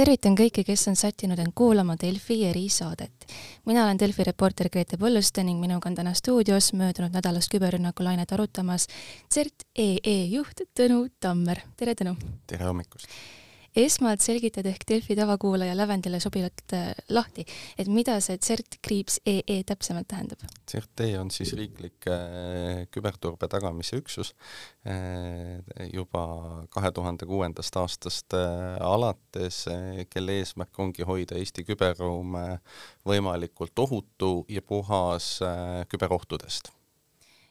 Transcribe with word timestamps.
tervitan 0.00 0.36
kõiki, 0.38 0.62
kes 0.64 0.86
on 0.88 0.96
sättinud 0.96 1.40
end 1.42 1.52
kuulama 1.56 1.92
Delfi 2.00 2.38
erisaadet. 2.48 3.26
mina 3.66 3.82
olen 3.84 3.98
Delfi 4.00 4.24
reporter 4.24 4.70
Grete 4.72 4.96
Põlluste 4.96 5.44
ning 5.44 5.60
minuga 5.60 5.90
on 5.90 5.98
täna 5.98 6.14
stuudios 6.14 6.72
möödunud 6.72 7.12
nädalast 7.12 7.52
küberrünnaku 7.52 8.04
lainet 8.04 8.32
arutamas 8.32 8.86
CERT 9.34 9.66
EE 9.76 10.24
juht 10.32 10.64
Tõnu 10.74 11.08
Tammer. 11.20 11.60
tere, 11.76 11.94
Tõnu! 11.94 12.16
tere 12.46 12.64
hommikust! 12.64 13.08
Esmalt 13.76 14.22
selgitad 14.24 14.66
ehk 14.66 14.84
Delfi 14.88 15.14
tavakuulaja 15.18 15.74
lävendile 15.78 16.20
sobivalt 16.22 16.74
äh, 16.74 16.90
lahti, 17.14 17.44
et 17.78 17.90
mida 17.90 18.16
see 18.24 18.38
CERT 18.42 18.80
kriips 18.82 19.20
EE 19.26 19.60
täpsemalt 19.66 20.08
tähendab? 20.10 20.42
CERT 20.70 21.04
E 21.06 21.10
on 21.20 21.30
siis 21.34 21.52
riiklik 21.58 22.08
äh, 22.10 22.86
küberturbe 22.90 23.48
tagamise 23.50 24.00
üksus 24.00 24.32
äh, 24.86 25.60
juba 25.92 26.24
kahe 26.74 26.90
tuhande 26.94 27.28
kuuendast 27.30 27.76
aastast 27.80 28.34
alates, 28.34 29.64
kelle 30.10 30.40
eesmärk 30.40 30.78
ongi 30.82 31.06
hoida 31.06 31.38
Eesti 31.38 31.64
küberruum 31.66 32.36
võimalikult 33.06 33.84
ohutu 33.84 34.32
ja 34.48 34.62
puhas 34.62 35.38
küberohtudest 35.90 36.72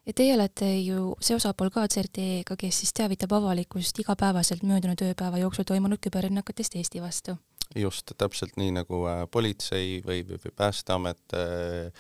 ja 0.10 0.16
teie 0.16 0.34
olete 0.34 0.70
ju 0.82 1.14
see 1.22 1.38
osapool 1.38 1.70
ka 1.74 1.86
CRT-ga, 1.92 2.58
kes 2.60 2.82
siis 2.82 2.96
teavitab 2.98 3.36
avalikkust 3.38 4.02
igapäevaselt 4.02 4.66
möödunud 4.66 5.02
ööpäeva 5.06 5.42
jooksul 5.44 5.68
toimunud 5.70 6.02
küberrünnakutest 6.02 6.80
Eesti 6.80 7.04
vastu. 7.04 7.38
just, 7.76 8.12
täpselt 8.18 8.56
nii 8.58 8.72
nagu 8.80 9.04
äh, 9.06 9.28
politsei 9.32 10.00
või, 10.06 10.24
või, 10.26 10.40
või 10.42 10.56
Päästeamet 10.58 11.38
äh, 11.38 11.92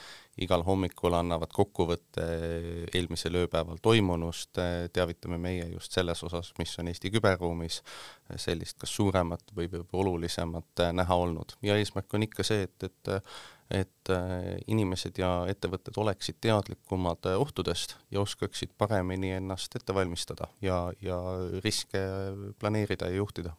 igal 0.42 0.64
hommikul 0.68 1.14
annavad 1.18 1.52
kokkuvõtte 1.54 2.26
eelmisel 2.94 3.36
ööpäeval 3.42 3.82
toimunust, 3.82 4.60
teavitame 4.94 5.38
meie 5.42 5.68
just 5.74 5.96
selles 5.96 6.24
osas, 6.24 6.54
mis 6.60 6.74
on 6.80 6.92
Eesti 6.92 7.12
küberruumis 7.14 7.82
sellist 8.36 8.80
kas 8.80 8.96
suuremat 8.96 9.56
või, 9.56 9.70
või 9.72 9.86
olulisemat 10.04 10.86
näha 10.96 11.16
olnud. 11.16 11.58
Ja 11.66 11.78
eesmärk 11.80 12.14
on 12.14 12.28
ikka 12.28 12.46
see, 12.48 12.68
et, 12.70 12.90
et 12.90 13.16
et 13.70 14.10
äh, 14.10 14.58
inimesed 14.68 15.20
ja 15.22 15.30
ettevõtted 15.50 15.98
oleksid 16.02 16.40
teadlikumad 16.42 17.28
äh, 17.30 17.38
ohtudest 17.38 17.96
ja 18.12 18.24
oskaksid 18.24 18.74
paremini 18.78 19.36
ennast 19.38 19.76
ette 19.78 19.94
valmistada 19.94 20.50
ja, 20.62 20.88
ja 21.02 21.20
riske 21.64 22.02
planeerida 22.60 23.12
ja 23.12 23.22
juhtida 23.22 23.54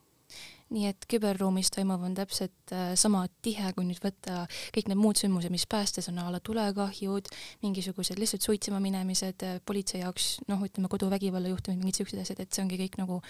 nii 0.71 0.87
et 0.91 1.07
küberruumis 1.11 1.73
toimuv 1.75 2.05
on 2.07 2.15
täpselt 2.19 2.75
äh, 2.75 2.93
sama 2.99 3.25
tihe, 3.43 3.73
kui 3.77 3.87
nüüd 3.89 4.01
võtta 4.05 4.45
kõik 4.75 4.91
need 4.91 5.01
muud 5.01 5.19
sündmused, 5.21 5.53
mis 5.53 5.67
päästes 5.71 6.11
on 6.13 6.21
a 6.23 6.29
la 6.31 6.41
tulekahjud, 6.45 7.31
mingisugused 7.65 8.21
lihtsalt 8.21 8.47
suitsema 8.47 8.81
minemised, 8.83 9.45
politsei 9.67 10.05
jaoks 10.05 10.37
noh, 10.51 10.63
ütleme 10.67 10.91
koduvägivalla 10.93 11.51
juhtumid, 11.53 11.83
mingid 11.83 12.01
siuksed 12.01 12.23
asjad, 12.23 12.43
et 12.45 12.55
see 12.55 12.65
ongi 12.65 12.79
kõik 12.85 13.01
nagu 13.03 13.21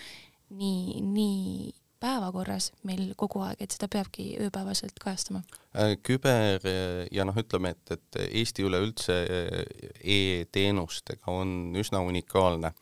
nii, 0.59 1.01
nii 1.07 1.73
päevakorras 2.01 2.71
meil 2.89 3.13
kogu 3.21 3.43
aeg, 3.45 3.61
et 3.61 3.77
seda 3.77 3.89
peabki 3.93 4.33
ööpäevaselt 4.41 5.01
kajastama? 5.03 5.43
Äh, 5.75 5.97
küber 6.03 6.59
äh, 6.65 7.07
ja 7.15 7.23
noh, 7.23 7.37
ütleme, 7.39 7.71
et, 7.77 7.93
et 7.95 8.17
Eesti 8.25 8.65
üleüldse 8.67 9.15
äh, 9.23 9.61
e-teenustega 10.03 11.31
on 11.31 11.77
üsna 11.79 12.01
unikaalne. 12.03 12.73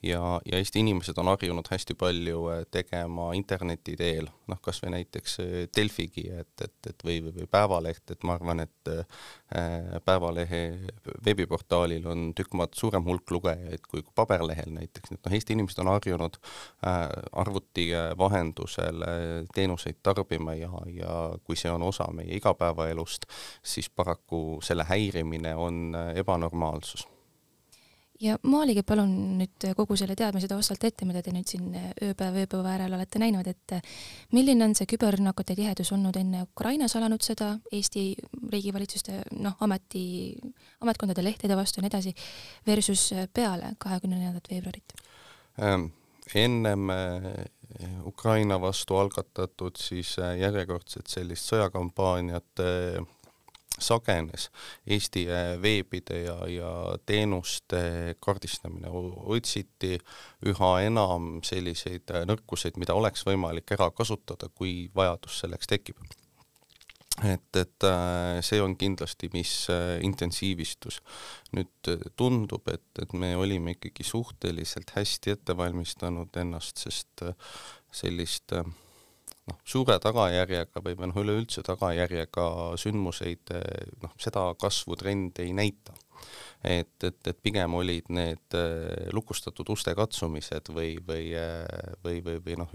Ja, 0.00 0.22
ja 0.48 0.56
Eesti 0.56 0.80
inimesed 0.80 1.18
on 1.20 1.28
harjunud 1.28 1.68
hästi 1.68 1.92
palju 1.98 2.46
tegema 2.72 3.34
interneti 3.36 3.98
teel, 4.00 4.30
noh 4.48 4.60
kas 4.64 4.78
või 4.80 4.94
näiteks 4.94 5.36
Delfigi, 5.76 6.24
et, 6.40 6.54
et, 6.64 6.76
et 6.88 7.04
või, 7.04 7.18
või, 7.26 7.44
Päevaleht, 7.50 8.14
et 8.14 8.24
ma 8.24 8.38
arvan, 8.38 8.62
et 8.62 8.92
Päevalehe 10.06 10.62
veebiportaalil 11.26 12.06
on 12.08 12.28
tükk 12.38 12.54
maad 12.56 12.78
suurem 12.78 13.04
hulk 13.10 13.34
lugejaid 13.34 13.84
kui 13.90 14.06
paberlehel 14.14 14.70
näiteks, 14.76 15.16
et 15.16 15.18
noh, 15.18 15.34
Eesti 15.34 15.58
inimesed 15.58 15.82
on 15.82 15.90
harjunud 15.90 16.38
arvuti 17.42 17.88
vahendusel 18.22 19.02
teenuseid 19.52 19.98
tarbima 20.06 20.54
ja, 20.54 20.70
ja 20.94 21.18
kui 21.42 21.58
see 21.58 21.74
on 21.74 21.82
osa 21.90 22.06
meie 22.14 22.37
igapäevaelust, 22.38 23.28
siis 23.62 23.90
paraku 23.90 24.58
selle 24.64 24.86
häirimine 24.88 25.54
on 25.56 25.96
ebanormaalsus 26.14 27.08
ja 28.20 28.36
maalige 28.42 28.82
palun 28.86 29.10
nüüd 29.38 29.66
kogu 29.78 29.96
selle 29.98 30.16
teadmise 30.18 30.48
taustalt 30.50 30.82
ette, 30.88 31.06
mida 31.08 31.22
te 31.22 31.32
nüüd 31.34 31.48
siin 31.48 31.70
ööpäev 31.76 32.40
ööpäeva 32.42 32.72
äärel 32.74 32.96
olete 32.96 33.20
näinud, 33.22 33.46
et 33.46 33.76
milline 34.34 34.66
on 34.66 34.74
see 34.78 34.88
küberrünnakute 34.90 35.54
tihedus 35.58 35.92
olnud 35.94 36.18
enne 36.18 36.42
Ukrainas 36.48 36.96
alanud 36.98 37.22
sõda 37.24 37.52
Eesti 37.72 38.10
riigivalitsuste 38.52 39.20
noh, 39.38 39.54
ameti, 39.64 40.02
ametkondade 40.82 41.24
lehtede 41.24 41.56
vastu 41.58 41.80
ja 41.80 41.86
nii 41.86 41.92
edasi, 41.94 42.14
versus 42.66 43.08
peale 43.34 43.74
kahekümne 43.78 44.18
neljandat 44.18 44.50
veebruarit 44.50 44.98
ähm,? 45.62 45.90
ennem 46.34 46.90
Ukraina 48.04 48.60
vastu 48.60 48.96
algatatud 48.96 49.76
siis 49.76 50.14
äh, 50.18 50.38
järjekordset 50.40 51.06
sellist 51.06 51.50
sõjakampaaniat 51.50 52.62
äh, 52.64 53.02
sagenes. 53.78 54.48
Eesti 54.86 55.26
äh, 55.28 55.50
veebide 55.62 56.22
ja, 56.22 56.38
ja 56.48 56.70
teenuste 57.06 58.16
kaardistamine, 58.24 58.88
otsiti 59.36 59.98
üha 60.48 60.72
enam 60.86 61.42
selliseid 61.44 62.14
nõrkuseid, 62.30 62.80
mida 62.80 62.96
oleks 62.96 63.26
võimalik 63.28 63.76
ära 63.76 63.90
kasutada, 63.90 64.48
kui 64.54 64.88
vajadus 64.96 65.42
selleks 65.44 65.70
tekib 65.70 66.00
et, 67.24 67.56
et 67.56 67.84
äh, 67.84 68.40
see 68.46 68.60
on 68.62 68.76
kindlasti, 68.78 69.30
mis 69.32 69.52
äh, 69.72 69.98
intensiivistus. 70.06 71.00
nüüd 71.56 71.90
äh, 71.90 72.02
tundub, 72.16 72.68
et, 72.68 72.86
et 73.02 73.12
me 73.12 73.34
olime 73.36 73.74
ikkagi 73.76 74.04
suhteliselt 74.04 74.92
hästi 74.96 75.34
ette 75.34 75.56
valmistanud 75.56 76.36
ennast, 76.36 76.78
sest 76.84 77.24
sellist 77.92 78.52
noh, 78.52 79.58
suure 79.64 79.96
tagajärjega 80.02 80.82
või, 80.84 80.98
noh, 81.08 81.22
üleüldse 81.22 81.64
tagajärjega 81.66 82.48
sündmuseid 82.78 83.54
noh, 84.02 84.12
seda 84.20 84.50
kasvu 84.60 84.98
trend 85.00 85.40
ei 85.42 85.54
näita 85.56 85.96
et, 86.64 87.04
et, 87.04 87.18
et 87.30 87.38
pigem 87.42 87.74
olid 87.78 88.08
need 88.10 88.56
äh, 88.56 89.10
lukustatud 89.14 89.68
uste 89.70 89.94
katsumised 89.94 90.70
või, 90.74 90.96
või, 91.06 91.30
äh, 91.38 91.94
või, 92.04 92.18
või, 92.24 92.40
või 92.42 92.56
noh, 92.58 92.72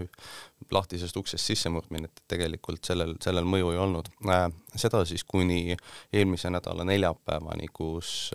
lahtisest 0.72 1.16
uksest 1.20 1.52
sissemurdmine, 1.52 2.08
et 2.08 2.22
tegelikult 2.30 2.84
sellel, 2.86 3.14
sellel 3.24 3.44
mõju 3.48 3.74
ei 3.74 3.80
olnud. 3.84 4.08
Äh, 4.24 4.46
seda 4.80 5.02
siis 5.08 5.24
kuni 5.28 5.76
eelmise 6.12 6.50
nädala 6.50 6.86
neljapäevani, 6.88 7.68
kus 7.74 8.30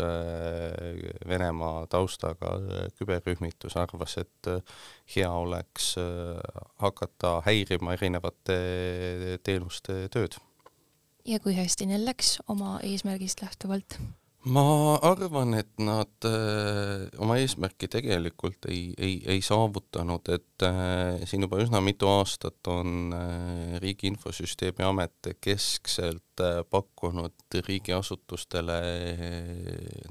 Venemaa 1.28 1.88
taustaga 1.92 2.54
küberrühmitus 2.98 3.76
arvas, 3.80 4.16
et 4.22 4.50
hea 5.16 5.32
oleks 5.36 5.92
hakata 6.80 7.34
häirima 7.48 7.98
erinevate 7.98 8.60
teenuste 9.44 10.06
tööd. 10.14 10.40
ja 11.28 11.40
kui 11.44 11.58
hästi 11.58 11.90
neil 11.90 12.08
läks 12.08 12.38
oma 12.48 12.78
eesmärgist 12.88 13.44
lähtuvalt? 13.44 14.00
Ma 14.48 14.96
arvan, 15.04 15.54
et 15.60 15.72
nad 15.84 16.28
äh, 16.28 17.10
oma 17.20 17.36
eesmärki 17.42 17.90
tegelikult 17.92 18.70
ei, 18.72 18.94
ei, 18.98 19.18
ei 19.28 19.42
saavutanud, 19.44 20.32
et 20.32 20.66
äh, 20.66 21.20
siin 21.28 21.44
juba 21.44 21.60
üsna 21.60 21.82
mitu 21.84 22.08
aastat 22.08 22.72
on 22.72 23.12
äh, 23.16 23.76
Riigi 23.84 24.08
Infosüsteemi 24.08 24.86
Amet 24.88 25.34
keskselt 25.42 26.44
äh, 26.44 26.64
pakkunud 26.70 27.60
riigiasutustele 27.68 28.80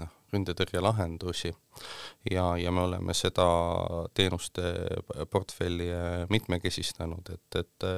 äh, 0.02 0.14
noh, 0.28 0.34
ründetõrjelahendusi 0.34 1.52
ja, 2.30 2.56
ja 2.60 2.72
me 2.72 2.84
oleme 2.84 3.14
seda 3.14 3.46
teenuste 4.14 4.62
portfelli 5.30 5.88
mitmekesistanud, 6.30 7.32
et, 7.32 7.58
et, 7.62 7.88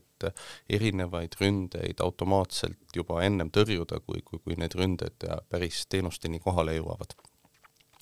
et 0.00 0.28
erinevaid 0.70 1.36
ründeid 1.40 2.00
automaatselt 2.00 2.96
juba 2.96 3.22
ennem 3.22 3.50
tõrjuda, 3.50 4.00
kui, 4.06 4.22
kui, 4.24 4.38
kui 4.38 4.56
need 4.56 4.74
ründed 4.74 5.26
päris 5.50 5.86
teenusteni 5.88 6.40
kohale 6.40 6.76
jõuavad. 6.78 7.16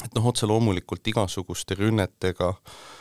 et 0.05 0.15
noh, 0.15 0.27
otse 0.27 0.47
loomulikult 0.47 1.07
igasuguste 1.07 1.75
rünnetega 1.79 2.51
äh, 2.51 2.95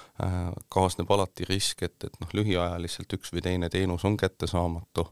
kaasneb 0.70 1.12
alati 1.12 1.46
risk, 1.50 1.84
et, 1.84 2.04
et 2.04 2.20
noh, 2.22 2.30
lühiajaliselt 2.38 3.14
üks 3.18 3.34
või 3.34 3.42
teine 3.42 3.70
teenus 3.74 4.06
on 4.06 4.18
kättesaamatu, 4.18 5.08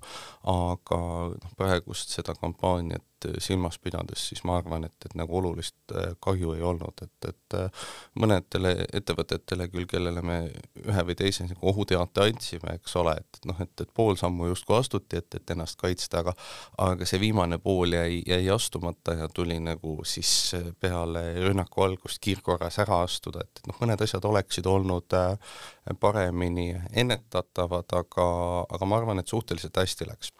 aga 0.53 0.99
noh, 1.33 1.55
praegust 1.57 2.13
seda 2.13 2.35
kampaaniat 2.37 3.05
Eestit 3.25 3.43
silmas 3.43 3.79
pidades, 3.79 4.27
siis 4.29 4.43
ma 4.43 4.57
arvan, 4.57 4.85
et, 4.85 4.95
et 5.05 5.15
nagu 5.17 5.37
olulist 5.37 5.75
äh, 5.95 6.13
kahju 6.19 6.53
ei 6.55 6.61
olnud, 6.65 7.01
et, 7.03 7.27
et 7.29 7.55
äh, 7.57 7.85
mõnedele 8.19 8.73
ettevõtetele 8.93 9.67
küll, 9.71 9.85
kellele 9.89 10.21
me 10.25 10.37
ühe 10.85 11.03
või 11.05 11.15
teise 11.15 11.45
nagu 11.47 11.69
ohuteate 11.71 12.25
andsime, 12.25 12.75
eks 12.79 12.95
ole, 13.01 13.15
et 13.21 13.41
noh, 13.45 13.59
et, 13.61 13.73
et 13.81 13.91
pool 13.93 14.17
sammu 14.19 14.51
justkui 14.51 14.77
astuti, 14.79 15.21
et, 15.21 15.35
et 15.35 15.53
ennast 15.55 15.79
kaitsta, 15.81 16.21
aga 16.23 16.35
aga 16.81 17.07
see 17.07 17.21
viimane 17.21 17.59
pool 17.61 17.95
jäi, 17.97 18.21
jäi 18.27 18.49
astumata 18.53 19.15
ja 19.19 19.29
tuli 19.33 19.59
nagu 19.59 19.99
siis 20.07 20.55
peale 20.79 21.25
rünnaku 21.45 21.85
algust 21.85 22.21
kiirkorras 22.23 22.79
ära 22.83 23.01
astuda, 23.05 23.45
et, 23.45 23.61
et 23.61 23.71
noh, 23.71 23.79
mõned 23.83 24.01
asjad 24.05 24.25
oleksid 24.25 24.69
olnud 24.69 25.17
äh, 25.17 25.55
paremini 25.99 26.73
ennetatavad, 26.93 27.89
aga, 28.01 28.29
aga 28.69 28.87
ma 28.87 29.01
arvan, 29.01 29.21
et 29.21 29.31
suhteliselt 29.31 29.77
hästi 29.81 30.09
läks 30.09 30.31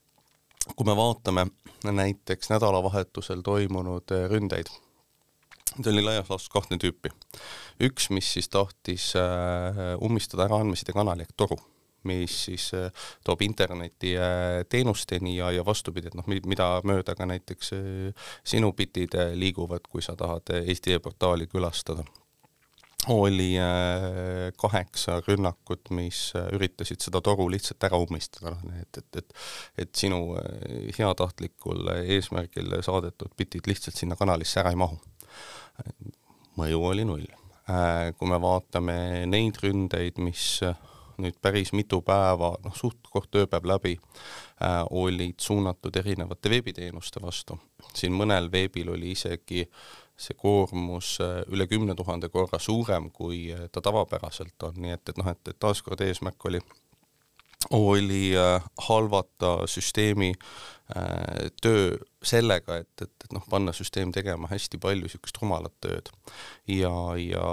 kui 0.75 0.85
me 0.87 0.95
vaatame 0.97 1.47
näiteks 1.83 2.51
nädalavahetusel 2.53 3.41
toimunud 3.45 4.13
eh, 4.15 4.27
ründeid, 4.29 4.69
neid 5.77 5.91
oli 5.93 6.05
laias 6.05 6.29
laastus 6.29 6.53
kahte 6.53 6.77
tüüpi. 6.77 7.11
üks, 7.81 8.09
mis 8.09 8.33
siis 8.33 8.49
tahtis 8.49 9.11
äh, 9.17 9.83
ummistada 10.03 10.45
ära 10.45 10.61
andmesidekanali 10.61 11.27
ehk 11.27 11.37
toru 11.37 11.57
mis 12.09 12.33
siis 12.45 12.71
toob 13.21 13.43
interneti 13.45 14.15
teenusteni 14.69 15.35
ja, 15.35 15.51
ja 15.53 15.61
vastupidi, 15.65 16.09
et 16.09 16.15
noh, 16.17 16.25
mida 16.25 16.65
mööda 16.81 17.13
ka 17.13 17.27
näiteks 17.29 17.69
sinu 18.41 18.71
bitid 18.73 19.13
liiguvad, 19.37 19.85
kui 19.85 20.01
sa 20.01 20.15
tahad 20.17 20.49
Eesti 20.63 20.97
e-portaali 20.97 21.45
külastada 21.45 22.01
oli 23.07 23.59
äh, 23.59 24.53
kaheksa 24.57 25.21
rünnakut, 25.27 25.89
mis 25.89 26.33
äh, 26.36 26.48
üritasid 26.53 27.01
seda 27.01 27.21
toru 27.21 27.48
lihtsalt 27.50 27.83
ära 27.88 27.98
ummistada, 28.01 28.53
noh 28.53 28.77
et, 28.81 28.98
et, 28.98 29.18
et 29.18 29.86
et 29.86 29.95
sinu 29.98 30.36
äh, 30.38 30.92
heatahtlikul 30.98 31.89
eesmärgil 32.03 32.77
saadetud 32.86 33.33
bitid 33.38 33.69
lihtsalt 33.69 33.98
sinna 33.98 34.18
kanalisse 34.19 34.62
ära 34.62 34.74
ei 34.74 34.80
mahu. 34.80 35.00
mõju 36.59 36.81
oli 36.83 37.06
null. 37.07 37.27
Kui 38.18 38.27
me 38.27 38.38
vaatame 38.42 39.25
neid 39.30 39.56
ründeid, 39.63 40.18
mis 40.19 40.59
nüüd 41.21 41.38
päris 41.42 41.71
mitu 41.71 42.01
päeva, 42.03 42.50
noh 42.65 42.75
suht 42.75 43.07
kord 43.09 43.31
ööpäev 43.39 43.65
läbi, 43.69 43.94
olid 44.92 45.39
suunatud 45.39 45.95
erinevate 45.95 46.51
veebiteenuste 46.51 47.21
vastu, 47.24 47.56
siin 47.95 48.12
mõnel 48.18 48.51
veebil 48.51 48.92
oli 48.92 49.13
isegi 49.15 49.63
äh, 49.63 50.00
see 50.21 50.38
koormus 50.38 51.15
äh, 51.23 51.41
üle 51.51 51.68
kümne 51.69 51.95
tuhande 51.97 52.29
korra 52.33 52.59
suurem, 52.62 53.09
kui 53.13 53.50
äh, 53.53 53.68
ta 53.73 53.83
tavapäraselt 53.83 54.68
on, 54.68 54.77
nii 54.83 54.95
et, 54.97 55.09
et 55.09 55.19
noh, 55.21 55.31
et, 55.31 55.41
et 55.50 55.59
taaskord 55.62 56.01
eesmärk 56.06 56.45
oli, 56.50 56.62
oli 57.77 58.27
äh, 58.38 58.69
halvata 58.89 59.62
süsteemi 59.69 60.35
töö 61.63 61.94
sellega, 62.27 62.81
et, 62.81 62.89
et, 63.06 63.13
et 63.23 63.31
noh, 63.31 63.45
panna 63.47 63.71
süsteem 63.71 64.09
tegema 64.12 64.50
hästi 64.51 64.75
palju 64.83 65.06
niisugust 65.06 65.38
rumalat 65.39 65.71
tööd. 65.79 66.09
ja, 66.67 66.91
ja 67.15 67.45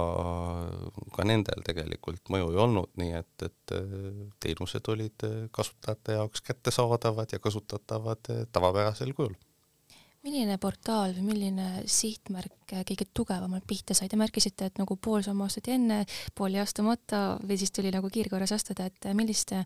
ka 1.15 1.27
nendel 1.29 1.63
tegelikult 1.63 2.33
mõju 2.35 2.49
ei 2.51 2.59
olnud, 2.65 2.91
nii 2.99 3.15
et, 3.21 3.47
et 3.47 3.77
teenused 4.43 4.91
olid 4.91 5.29
kasutajate 5.55 6.19
jaoks 6.19 6.43
kättesaadavad 6.51 7.37
ja 7.37 7.39
kasutatavad 7.39 8.33
tavapärasel 8.51 9.15
kujul 9.15 9.39
milline 10.29 10.59
portaal 10.61 11.15
või 11.17 11.25
milline 11.33 11.69
sihtmärk 11.89 12.75
kõige 12.85 13.07
tugevamalt 13.17 13.65
pihta 13.69 13.97
sai, 13.97 14.11
te 14.13 14.19
märkisite, 14.21 14.69
et 14.69 14.81
nagu 14.81 14.99
pool 15.01 15.25
sammu 15.25 15.47
astuti 15.47 15.73
enne, 15.73 16.03
pool 16.37 16.57
jäi 16.57 16.63
astumata 16.65 17.39
või 17.41 17.57
siis 17.61 17.73
tuli 17.73 17.93
nagu 17.95 18.11
kiirkorras 18.13 18.53
astuda, 18.59 18.89
et 18.89 19.09
milliste 19.17 19.65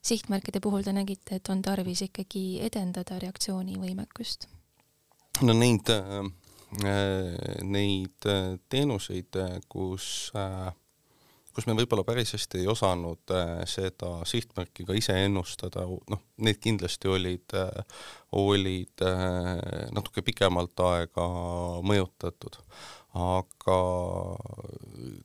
sihtmärkide 0.00 0.62
puhul 0.64 0.86
te 0.86 0.94
nägite, 0.96 1.36
et 1.36 1.52
on 1.52 1.60
tarvis 1.62 2.06
ikkagi 2.08 2.62
edendada 2.64 3.20
reaktsioonivõimekust? 3.20 4.48
no 5.44 5.56
neid, 5.56 5.92
äh, 5.92 7.60
neid 7.64 8.30
teenuseid, 8.72 9.36
kus 9.68 10.06
äh, 10.36 10.72
kus 11.60 11.68
me 11.68 11.76
võib-olla 11.76 12.06
päris 12.08 12.32
hästi 12.32 12.62
ei 12.62 12.68
osanud 12.72 13.32
äh, 13.36 13.58
seda 13.68 14.22
sihtmärki 14.28 14.86
ka 14.88 14.94
ise 14.96 15.12
ennustada, 15.26 15.84
noh, 15.84 16.22
need 16.40 16.56
kindlasti 16.62 17.10
olid 17.12 17.52
äh,, 17.58 17.98
olid 18.40 19.04
äh, 19.04 19.58
natuke 19.92 20.24
pikemalt 20.24 20.80
aega 20.88 21.26
mõjutatud. 21.84 22.56
aga 23.20 23.76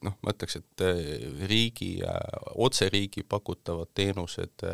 noh, 0.04 0.16
ma 0.26 0.34
ütleks, 0.34 0.58
et 0.58 0.84
riigi 1.48 1.92
otse 2.66 2.88
riigi 2.90 3.22
pakutavad 3.30 3.92
teenused 3.94 4.66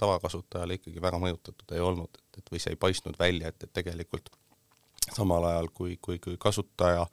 tavakasutajale 0.00 0.78
ikkagi 0.80 1.02
väga 1.04 1.20
mõjutatud 1.20 1.76
ei 1.76 1.84
olnud, 1.84 2.16
et, 2.16 2.40
et 2.40 2.50
või 2.50 2.62
see 2.64 2.72
ei 2.72 2.80
paistnud 2.80 3.20
välja, 3.20 3.52
et, 3.52 3.68
et 3.68 3.74
tegelikult 3.76 4.32
samal 5.14 5.44
ajal 5.50 5.70
kui, 5.74 5.96
kui, 6.02 6.18
kui 6.22 6.36
kasutaja 6.40 7.06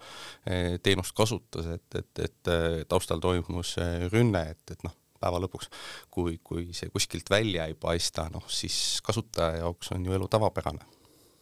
eh, 0.48 0.80
teenust 0.84 1.16
kasutas, 1.18 1.68
et, 1.76 1.88
et, 2.00 2.26
et 2.26 2.52
eh, 2.52 2.82
taustal 2.90 3.22
toimus 3.24 3.76
eh, 3.82 4.08
rünne, 4.14 4.44
et, 4.54 4.76
et 4.76 4.86
noh, 4.88 4.96
päeva 5.24 5.40
lõpuks, 5.44 5.70
kui, 6.12 6.38
kui 6.44 6.68
see 6.76 6.92
kuskilt 6.94 7.30
välja 7.32 7.68
ei 7.70 7.78
paista, 7.80 8.28
noh 8.34 8.46
siis 8.52 9.00
kasutaja 9.06 9.64
jaoks 9.64 9.94
on 9.96 10.06
ju 10.06 10.16
elu 10.18 10.28
tavapärane. 10.28 10.86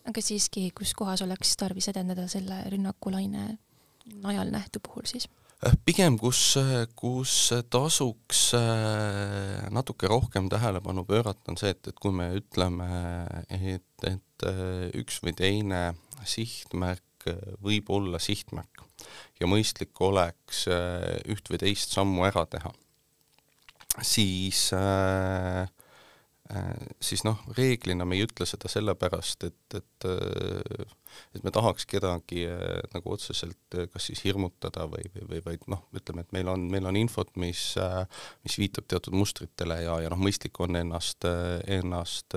aga 0.09 0.21
siiski, 0.21 0.69
kus 0.75 0.93
kohas 0.97 1.21
oleks 1.25 1.55
tarvis 1.57 1.87
edendada 1.89 2.27
selle 2.29 2.63
rünnakulaine 2.73 3.57
najal 4.21 4.51
nähtu 4.53 4.81
puhul 4.83 5.07
siis? 5.09 5.29
pigem, 5.85 6.17
kus, 6.17 6.57
kus 6.97 7.33
tasuks 7.69 8.47
natuke 9.69 10.09
rohkem 10.09 10.47
tähelepanu 10.49 11.05
pöörata, 11.05 11.53
on 11.53 11.59
see, 11.61 11.69
et, 11.69 11.91
et 11.91 11.99
kui 12.01 12.13
me 12.17 12.31
ütleme, 12.39 12.87
et, 13.53 14.07
et 14.09 14.47
üks 14.97 15.21
või 15.21 15.35
teine 15.37 15.83
sihtmärk 16.27 17.27
äh, 17.29 17.41
võib 17.63 17.89
olla 17.93 18.19
sihtmärk. 18.21 18.85
Ja 19.41 19.49
mõistlik 19.49 19.97
oleks 20.05 20.65
äh, 20.69 21.19
üht 21.31 21.49
või 21.49 21.61
teist 21.61 21.93
sammu 21.95 22.25
ära 22.27 22.45
teha, 22.49 22.73
siis 24.05 24.69
äh, 24.77 25.65
siis 26.99 27.23
noh, 27.23 27.39
reeglina 27.57 28.05
me 28.05 28.17
ei 28.17 28.25
ütle 28.25 28.47
seda 28.49 28.67
sellepärast, 28.71 29.45
et, 29.47 29.77
et 29.77 30.09
et 31.35 31.43
me 31.45 31.51
tahaks 31.53 31.85
kedagi 31.89 32.43
äh, 32.47 32.81
nagu 32.93 33.13
otseselt 33.15 33.77
äh, 33.77 33.87
kas 33.91 34.07
siis 34.09 34.23
hirmutada 34.25 34.87
või, 34.91 35.03
või, 35.13 35.25
või 35.29 35.41
vaid 35.45 35.65
noh, 35.71 35.83
ütleme, 35.97 36.25
et 36.25 36.35
meil 36.35 36.51
on, 36.51 36.65
meil 36.71 36.87
on 36.89 36.99
infot, 36.99 37.31
mis, 37.41 37.63
äh, 37.81 38.03
mis 38.45 38.57
viitab 38.61 38.87
teatud 38.91 39.15
mustritele 39.17 39.81
ja, 39.83 39.97
ja 40.05 40.11
noh, 40.13 40.21
mõistlik 40.21 40.59
on 40.63 40.77
ennast, 40.79 41.27
ennast 41.71 42.35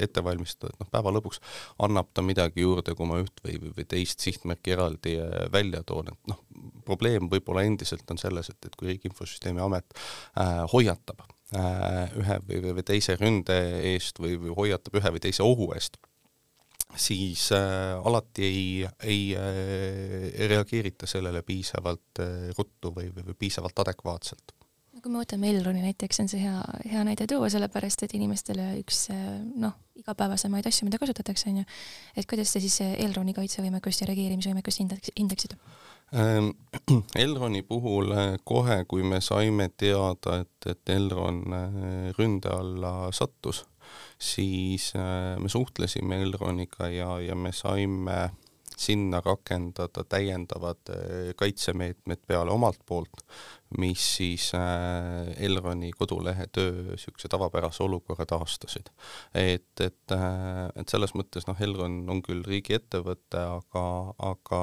ette 0.00 0.24
valmistada, 0.24 0.74
et 0.74 0.84
noh, 0.84 0.90
päeva 0.92 1.12
lõpuks 1.14 1.40
annab 1.84 2.10
ta 2.14 2.24
midagi 2.24 2.64
juurde, 2.64 2.94
kui 2.98 3.08
ma 3.08 3.20
üht 3.22 3.44
või, 3.44 3.58
või 3.70 3.88
teist 3.88 4.24
sihtmärki 4.24 4.76
eraldi 4.76 5.16
välja 5.52 5.82
toon, 5.86 6.12
et 6.12 6.32
noh, 6.32 6.40
probleem 6.86 7.28
võib-olla 7.30 7.64
endiselt 7.66 8.08
on 8.10 8.20
selles, 8.20 8.50
et, 8.52 8.60
et 8.66 8.76
kui 8.76 8.90
Riigi 8.90 9.10
Infosüsteemi 9.10 9.62
Amet 9.64 9.86
äh, 9.96 10.64
hoiatab 10.72 11.22
äh, 11.24 11.36
ühe 11.56 12.36
või, 12.46 12.74
või 12.76 12.84
teise 12.86 13.16
ründe 13.18 13.56
eest 13.94 14.20
või, 14.22 14.36
või 14.38 14.54
hoiatab 14.56 15.00
ühe 15.00 15.14
või 15.16 15.22
teise 15.22 15.42
ohu 15.42 15.72
eest, 15.74 15.98
siis 16.96 17.52
äh, 17.52 18.06
alati 18.06 18.44
ei, 18.44 18.88
ei 19.02 19.20
äh, 19.36 20.48
reageerita 20.48 21.06
sellele 21.06 21.42
piisavalt 21.42 22.22
äh, 22.22 22.48
ruttu 22.58 22.94
või, 22.94 23.10
või, 23.14 23.30
või 23.30 23.36
piisavalt 23.38 23.78
adekvaatselt. 23.84 24.54
kui 25.00 25.12
me 25.12 25.22
võtame 25.22 25.48
Elroni 25.48 25.80
näiteks, 25.80 26.20
on 26.20 26.28
see 26.28 26.42
hea, 26.42 26.58
hea 26.90 27.04
näide 27.06 27.26
tuua, 27.30 27.48
sellepärast 27.48 28.02
et 28.04 28.14
inimestele 28.18 28.72
üks 28.82 29.06
äh, 29.14 29.38
noh, 29.40 29.78
igapäevasemaid 30.00 30.66
asju, 30.68 30.88
mida 30.88 31.00
kasutatakse, 31.00 31.48
on 31.52 31.62
ju, 31.62 31.68
et 32.16 32.28
kuidas 32.28 32.52
te 32.52 32.60
siis 32.60 32.80
Elroni 32.90 33.34
kaitsevõimekust 33.36 34.02
ja 34.02 34.10
reageerimisvõimekust 34.10 34.84
hindaks, 34.84 35.14
hindaksite? 35.16 35.60
Ähm, 36.14 36.54
Elroni 37.14 37.62
puhul 37.62 38.12
äh, 38.12 38.36
kohe, 38.44 38.84
kui 38.84 39.02
me 39.06 39.20
saime 39.22 39.68
teada, 39.78 40.40
et, 40.42 40.66
et 40.66 40.90
Elron 40.90 41.44
äh, 41.54 42.10
ründe 42.18 42.50
alla 42.50 43.12
sattus, 43.14 43.62
siis 44.18 44.90
äh, 44.98 45.38
me 45.38 45.48
suhtlesime 45.48 46.18
Elroniga 46.24 46.90
ja, 46.90 47.20
ja 47.22 47.38
me 47.38 47.52
saime 47.54 48.30
sinna 48.80 49.20
rakendada 49.20 50.06
täiendavad 50.08 50.88
kaitsemeetmed 51.36 52.22
peale 52.26 52.50
omalt 52.54 52.78
poolt, 52.88 53.26
mis 53.76 54.06
siis 54.16 54.46
Elroni 55.36 55.90
kodulehe 55.92 56.46
töö 56.48 56.86
niisuguse 56.86 57.28
tavapärase 57.28 57.82
olukorra 57.84 58.24
taastasid. 58.24 58.88
et, 59.34 59.84
et, 59.84 60.14
et 60.80 60.88
selles 60.88 61.12
mõttes 61.12 61.44
noh, 61.44 61.60
Elron 61.60 62.00
on 62.08 62.22
küll 62.24 62.40
riigiettevõte, 62.46 63.44
aga, 63.60 63.84
aga 64.32 64.62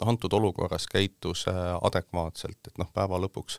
antud 0.00 0.32
olukorras 0.32 0.86
käitus 0.86 1.46
äh, 1.48 1.54
adekvaatselt, 1.82 2.58
et 2.66 2.78
noh, 2.80 2.88
päeva 2.94 3.20
lõpuks 3.20 3.58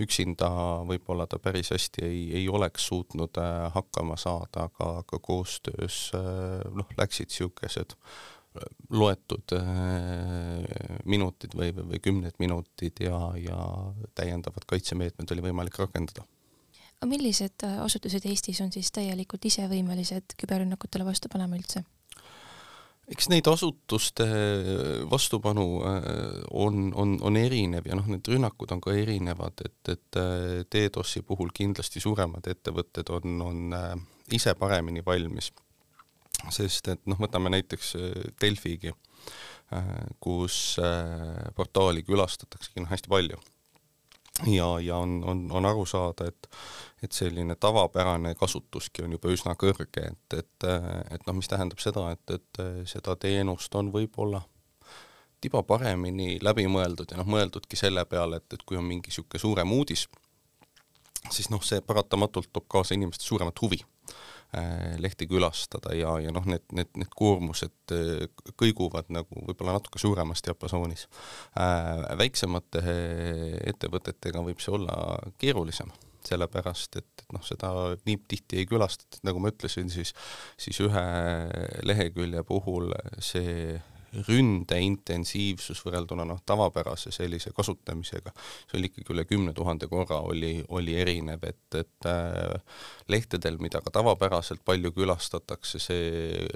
üksinda 0.00 0.48
võib-olla 0.88 1.26
ta 1.30 1.38
päris 1.42 1.72
hästi 1.74 2.04
ei, 2.06 2.20
ei 2.40 2.48
oleks 2.48 2.86
suutnud 2.90 3.40
äh, 3.40 3.66
hakkama 3.74 4.16
saada, 4.20 4.68
aga, 4.68 4.90
aga 5.02 5.22
koostöös 5.22 6.04
äh, 6.16 6.62
noh, 6.72 6.92
läksid 6.98 7.32
niisugused 7.32 7.96
loetud 8.92 9.54
minutid 11.08 11.54
või, 11.56 11.70
või, 11.72 12.00
kümned 12.04 12.36
minutid 12.42 13.00
ja, 13.00 13.16
ja 13.40 13.56
täiendavad 14.18 14.66
kaitsemeetmed 14.68 15.32
oli 15.32 15.44
võimalik 15.46 15.78
rakendada 15.80 16.26
aga 17.00 17.08
millised 17.08 17.64
asutused 17.86 18.28
Eestis 18.28 18.60
on 18.60 18.68
siis 18.74 18.92
täielikult 18.92 19.48
ise 19.48 19.64
võimelised 19.72 20.36
küberrünnakutele 20.36 21.08
vastu 21.08 21.32
panema 21.32 21.56
üldse? 21.56 21.80
Eks 23.10 23.28
neid 23.32 23.48
asutuste 23.50 24.26
vastupanu 25.10 25.66
äh, 25.86 26.04
on, 26.50 26.92
on, 26.94 27.16
on 27.22 27.36
erinev 27.36 27.88
ja 27.88 27.98
noh, 27.98 28.06
need 28.10 28.28
rünnakud 28.30 28.72
on 28.74 28.82
ka 28.82 28.94
erinevad, 28.94 29.64
et, 29.66 29.80
et 29.90 30.20
äh, 30.20 30.62
DDoS-i 30.70 31.24
puhul 31.26 31.50
kindlasti 31.54 32.02
suuremad 32.02 32.46
ettevõtted 32.52 33.10
on, 33.14 33.40
on 33.42 33.78
äh, 33.78 33.94
ise 34.38 34.54
paremini 34.58 35.04
valmis. 35.06 35.52
sest 36.50 36.88
et 36.88 37.02
noh, 37.06 37.18
võtame 37.20 37.52
näiteks 37.52 37.92
Delfigi, 38.40 38.90
kus 40.20 40.56
portaali 41.56 42.02
külastataksegi 42.02 42.82
noh, 42.82 42.90
hästi 42.90 43.08
palju 43.12 43.38
ja, 44.46 44.80
ja 44.80 44.96
on, 44.96 45.24
on, 45.24 45.46
on 45.50 45.66
aru 45.66 45.86
saada, 45.86 46.28
et 46.28 46.48
et 47.02 47.12
selline 47.12 47.56
tavapärane 47.58 48.34
kasutuski 48.38 49.02
on 49.02 49.16
juba 49.16 49.32
üsna 49.34 49.56
kõrge, 49.58 50.04
et, 50.06 50.36
et, 50.38 50.66
et 51.10 51.24
noh, 51.26 51.34
mis 51.34 51.48
tähendab 51.50 51.80
seda, 51.82 52.12
et, 52.14 52.30
et 52.30 52.60
seda 52.86 53.16
teenust 53.18 53.74
on 53.74 53.90
võib-olla 53.90 54.38
tiba 55.42 55.64
paremini 55.66 56.36
läbi 56.38 56.68
mõeldud 56.70 57.10
ja 57.10 57.18
noh, 57.18 57.26
mõeldudki 57.26 57.76
selle 57.76 58.04
peale, 58.06 58.38
et, 58.38 58.54
et 58.54 58.62
kui 58.62 58.78
on 58.78 58.86
mingi 58.86 59.10
niisugune 59.10 59.42
suurem 59.42 59.72
uudis, 59.74 60.06
siis 61.30 61.50
noh, 61.50 61.62
see 61.66 61.82
paratamatult 61.82 62.52
toob 62.52 62.68
kaasa 62.70 62.94
inimeste 62.94 63.26
suuremat 63.26 63.64
huvi 63.64 63.82
lehti 65.00 65.26
külastada 65.30 65.94
ja, 65.96 66.18
ja 66.20 66.32
noh, 66.34 66.44
need, 66.48 66.64
need, 66.76 66.90
need 67.00 67.12
koormused 67.16 67.94
äh, 67.96 68.26
kõiguvad 68.60 69.08
nagu 69.14 69.46
võib-olla 69.48 69.78
natuke 69.78 70.00
suuremas 70.02 70.44
diapasoonis. 70.44 71.06
Äh, 71.56 72.04
väiksemate 72.20 72.82
ettevõtetega 73.72 74.44
võib 74.44 74.60
see 74.60 74.74
olla 74.76 74.96
keerulisem 75.40 75.92
sellepärast 76.22 77.00
et, 77.00 77.08
et 77.18 77.32
noh, 77.34 77.42
seda 77.42 77.72
nii 78.06 78.20
tihti 78.30 78.60
ei 78.60 78.66
külastata, 78.70 79.18
nagu 79.26 79.40
ma 79.42 79.50
ütlesin, 79.50 79.88
siis, 79.90 80.12
siis 80.60 80.78
ühe 80.84 81.02
lehekülje 81.82 82.44
puhul 82.46 82.92
see 83.18 83.80
ründe 84.28 84.78
intensiivsus 84.84 85.80
võrrelduna 85.86 86.26
noh, 86.28 86.42
tavapärase 86.46 87.12
sellise 87.14 87.52
kasutamisega, 87.56 88.32
see 88.68 88.78
oli 88.78 88.90
ikkagi 88.90 89.14
üle 89.14 89.24
kümne 89.28 89.54
tuhande 89.56 89.88
korra 89.88 90.20
oli, 90.28 90.58
oli 90.68 90.96
erinev, 91.00 91.44
et, 91.48 91.78
et 91.78 92.08
äh, 92.10 92.82
lehtedel, 93.08 93.58
mida 93.62 93.80
ka 93.80 93.94
tavapäraselt 93.94 94.64
palju 94.64 94.92
külastatakse, 94.96 95.80
see 95.82 96.46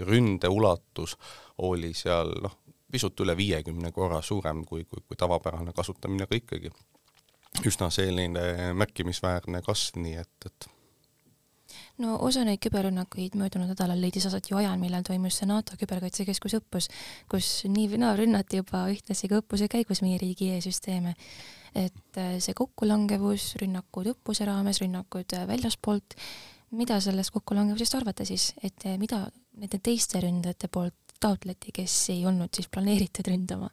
ründe 0.00 0.48
ulatus 0.48 1.16
oli 1.62 1.92
seal 1.94 2.32
noh, 2.42 2.58
pisut 2.92 3.20
üle 3.24 3.36
viiekümne 3.36 3.92
korra 3.92 4.20
suurem 4.22 4.64
kui, 4.68 4.84
kui, 4.84 5.04
kui 5.06 5.16
tavapärane 5.16 5.72
kasutamine, 5.76 6.26
aga 6.28 6.36
ikkagi 6.36 6.72
üsna 7.68 7.90
selline 7.92 8.72
märkimisväärne 8.76 9.60
kasv, 9.64 10.00
nii 10.00 10.16
et, 10.20 10.48
et 10.48 10.68
no 12.00 12.16
osa 12.24 12.44
neid 12.46 12.60
küberrünnakuid 12.64 13.36
möödunud 13.38 13.72
nädalal 13.72 14.00
leidis 14.00 14.26
aset 14.28 14.48
ju 14.50 14.56
ajal, 14.60 14.78
millal 14.80 15.04
toimus 15.06 15.40
see 15.40 15.48
NATO 15.50 15.76
küberkaitsekeskuse 15.80 16.62
õppus, 16.62 16.88
kus 17.30 17.50
nii 17.68 17.90
või 17.92 18.00
naa 18.04 18.14
rünnati 18.18 18.62
juba 18.62 18.86
ühtlasi 18.92 19.30
ka 19.30 19.42
õppuse 19.42 19.68
käigus 19.72 20.02
meie 20.04 20.20
riigi 20.22 20.52
e-süsteeme. 20.56 21.14
et 21.74 22.18
äh, 22.20 22.36
see 22.36 22.52
kokkulangevus, 22.52 23.54
rünnakud 23.62 24.10
õppuse 24.12 24.44
raames, 24.44 24.82
rünnakud 24.82 25.32
äh, 25.32 25.46
väljaspoolt, 25.48 26.16
mida 26.76 26.98
sellest 27.00 27.32
kokkulangevusest 27.32 27.94
arvata 27.96 28.26
siis, 28.28 28.52
et 28.62 28.84
äh, 28.84 28.98
mida 29.00 29.24
nende 29.56 29.80
teiste 29.80 30.20
ründajate 30.20 30.68
poolt 30.68 31.16
taotleti, 31.22 31.72
kes 31.72 31.94
ei 32.12 32.26
olnud 32.26 32.52
siis 32.52 32.68
planeeritud 32.68 33.28
ründama? 33.30 33.70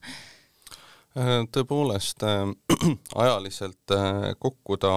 tõepoolest 1.52 2.24
äh, 2.24 2.46
ajaliselt 3.24 3.92
äh, 3.92 4.32
kokku 4.40 4.78
ta 4.78 4.94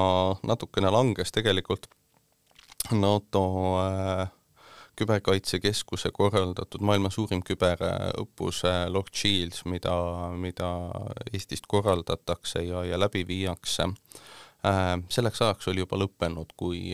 natukene 0.47 0.91
langes 0.93 1.33
tegelikult 1.33 1.89
NATO 2.91 3.43
äh, 3.79 4.29
küberkaitsekeskuse 4.99 6.11
korraldatud 6.13 6.83
maailma 6.85 7.11
suurim 7.11 7.43
küberõppus 7.47 8.63
äh, 8.69 8.85
Lord 8.93 9.15
Shields, 9.17 9.65
mida, 9.71 9.95
mida 10.37 10.69
Eestist 11.33 11.69
korraldatakse 11.71 12.65
ja, 12.67 12.85
ja 12.89 12.99
läbi 13.01 13.25
viiakse 13.29 13.89
äh,. 14.67 14.99
selleks 15.09 15.43
ajaks 15.43 15.71
oli 15.73 15.85
juba 15.85 16.01
lõppenud, 16.03 16.53
kui 16.57 16.93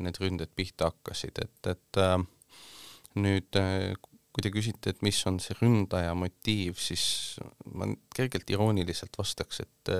need 0.00 0.18
ründed 0.20 0.52
pihta 0.56 0.90
hakkasid, 0.90 1.44
et, 1.44 1.70
et 1.76 2.02
nüüd 3.16 3.60
kui 4.36 4.44
te 4.44 4.52
küsite, 4.52 4.92
et 4.92 5.00
mis 5.00 5.16
on 5.28 5.38
see 5.40 5.56
ründaja 5.62 6.12
motiiv, 6.18 6.76
siis 6.76 7.38
ma 7.72 7.88
kergelt 8.12 8.50
irooniliselt 8.52 9.16
vastaks, 9.16 9.62
et 9.64 9.92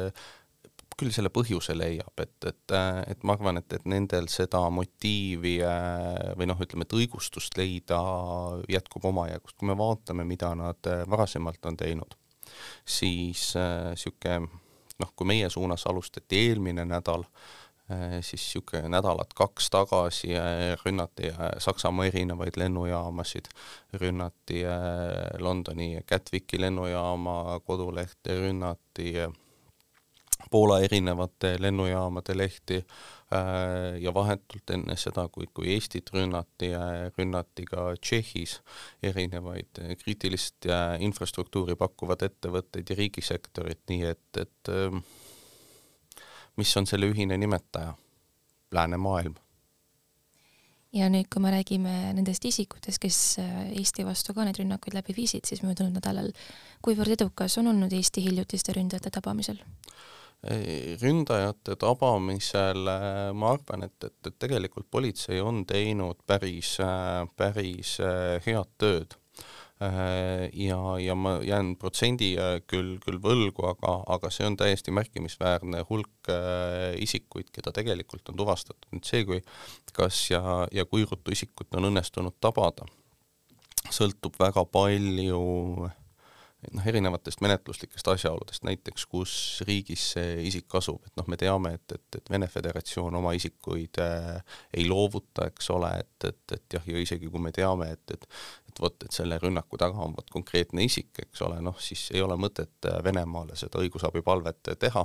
küll 0.97 1.13
selle 1.13 1.31
põhjuse 1.33 1.77
leiab, 1.77 2.15
et, 2.23 2.37
et, 2.49 2.75
et 3.13 3.25
ma 3.27 3.37
arvan, 3.37 3.61
et, 3.61 3.73
et 3.77 3.85
nendel 3.89 4.31
seda 4.33 4.63
motiivi 4.73 5.59
äh, 5.65 6.33
või 6.39 6.49
noh, 6.49 6.61
ütleme, 6.63 6.87
et 6.87 6.97
õigustust 6.97 7.59
leida 7.61 8.01
jätkub 8.73 9.05
omajagust, 9.13 9.59
kui 9.61 9.69
me 9.69 9.77
vaatame, 9.79 10.25
mida 10.29 10.55
nad 10.57 10.91
äh, 10.91 11.05
varasemalt 11.11 11.69
on 11.69 11.77
teinud, 11.83 12.17
siis 12.85 13.51
niisugune 13.57 14.41
äh, 14.41 14.65
noh, 15.03 15.13
kui 15.13 15.29
meie 15.29 15.53
suunas 15.53 15.85
alustati 15.91 16.41
eelmine 16.47 16.87
nädal 16.89 17.27
äh,, 17.93 18.19
siis 18.25 18.41
niisugune 18.41 18.89
nädalat 18.97 19.37
kaks 19.37 19.69
tagasi 19.75 20.33
äh, 20.33 20.77
rünnati 20.85 21.29
äh, 21.29 21.51
Saksamaa 21.61 22.09
erinevaid 22.09 22.57
lennujaamasid, 22.57 23.53
rünnati 24.01 24.65
Londoni 25.45 25.99
Gatwicki 26.09 26.61
lennujaama 26.61 27.61
kodulehte, 27.69 28.41
rünnati 28.41 29.13
Poola 30.51 30.81
erinevate 30.81 31.57
lennujaamade 31.59 32.37
lehti 32.39 32.77
äh, 32.79 33.99
ja 34.01 34.15
vahetult 34.15 34.71
enne 34.71 34.97
seda, 34.97 35.27
kui, 35.33 35.49
kui 35.55 35.73
Eestit 35.75 36.11
rünnati, 36.15 36.71
äh, 36.77 37.09
rünnati 37.19 37.67
ka 37.67 37.89
Tšehhis 38.01 38.61
erinevaid 39.03 39.83
äh, 39.83 39.97
kriitilist 39.99 40.69
infrastruktuuri 41.03 41.77
pakkuvad 41.79 42.23
ettevõtteid 42.29 42.93
ja 42.93 42.99
riigisektorit, 42.99 43.83
nii 43.91 44.05
et, 44.13 44.43
et 44.43 44.73
mis 46.57 46.77
on 46.79 46.87
selle 46.87 47.11
ühine 47.13 47.39
nimetaja? 47.39 47.95
läänemaailm 48.75 49.37
ja 50.97 51.07
nüüd, 51.13 51.29
kui 51.31 51.43
me 51.43 51.53
räägime 51.55 51.93
nendest 52.17 52.45
isikutest, 52.49 52.99
kes 53.03 53.19
Eesti 53.39 54.05
vastu 54.07 54.35
ka 54.35 54.45
neid 54.47 54.59
rünnakuid 54.61 54.97
läbi 54.97 55.15
viisid, 55.17 55.47
siis 55.49 55.63
möödunud 55.63 55.95
nädalal, 55.99 56.33
kuivõrd 56.85 57.15
edukas 57.15 57.59
on 57.61 57.71
olnud 57.73 57.95
Eesti 57.95 58.25
hiljutiste 58.27 58.75
ründajate 58.77 59.13
tabamisel? 59.15 59.61
Ründajate 61.01 61.77
tabamisel 61.81 62.87
äh, 62.87 63.33
ma 63.35 63.53
arvan, 63.57 63.87
et, 63.89 63.97
et, 64.05 64.17
et 64.29 64.39
tegelikult 64.39 64.89
politsei 64.91 65.41
on 65.41 65.65
teinud 65.67 66.21
päris, 66.27 66.77
äh, 66.81 67.25
päris 67.37 67.97
äh, 68.01 68.41
head 68.47 68.75
tööd. 68.79 69.17
ja, 70.57 70.77
ja 70.97 71.15
ma 71.21 71.35
jään 71.45 71.75
protsendi 71.77 72.31
küll, 72.65 72.95
küll 73.05 73.19
võlgu, 73.21 73.67
aga, 73.69 73.91
aga 74.15 74.31
see 74.33 74.47
on 74.49 74.55
täiesti 74.57 74.95
märkimisväärne 74.97 75.83
hulk 75.91 76.31
isikuid, 76.97 77.51
keda 77.53 77.75
tegelikult 77.77 78.33
on 78.33 78.39
tuvastatud. 78.41 78.89
nüüd 78.97 79.05
see, 79.05 79.27
kui 79.29 79.43
kas 79.93 80.31
ja, 80.31 80.41
ja 80.73 80.87
kui 80.89 81.05
ruttu 81.05 81.37
isikut 81.37 81.77
on 81.77 81.91
õnnestunud 81.91 82.39
tabada, 82.41 82.89
sõltub 83.93 84.41
väga 84.41 84.65
palju 84.65 85.43
äh, 85.85 86.01
noh, 86.73 86.87
erinevatest 86.87 87.41
menetluslikest 87.45 88.09
asjaoludest, 88.09 88.65
näiteks 88.67 89.07
kus 89.11 89.33
riigis 89.69 90.03
see 90.15 90.37
isik 90.49 90.75
asub, 90.79 91.05
et 91.07 91.17
noh, 91.19 91.27
me 91.31 91.39
teame, 91.41 91.75
et, 91.77 91.97
et, 91.97 92.21
et 92.21 92.31
Vene 92.33 92.49
Föderatsioon 92.51 93.17
oma 93.19 93.35
isikuid 93.37 94.01
äh, 94.03 94.61
ei 94.77 94.87
loovuta, 94.89 95.49
eks 95.51 95.71
ole, 95.75 95.93
et, 96.03 96.29
et, 96.29 96.57
et 96.57 96.79
jah, 96.79 96.87
ja 96.93 97.03
isegi 97.03 97.31
kui 97.33 97.43
me 97.43 97.53
teame, 97.55 97.91
et, 97.97 98.17
et 98.17 98.31
et 98.77 98.81
vot, 98.83 99.05
et 99.07 99.15
selle 99.15 99.39
rünnaku 99.41 99.79
taga 99.81 100.03
on 100.05 100.13
vot 100.13 100.31
konkreetne 100.31 100.85
isik, 100.85 101.15
eks 101.23 101.41
ole, 101.47 101.63
noh 101.65 101.79
siis 101.81 102.11
ei 102.13 102.21
ole 102.21 102.37
mõtet 102.41 102.89
äh, 102.91 102.99
Venemaale 103.05 103.57
seda 103.57 103.81
õigusabipalvet 103.81 104.75
teha, 104.81 105.05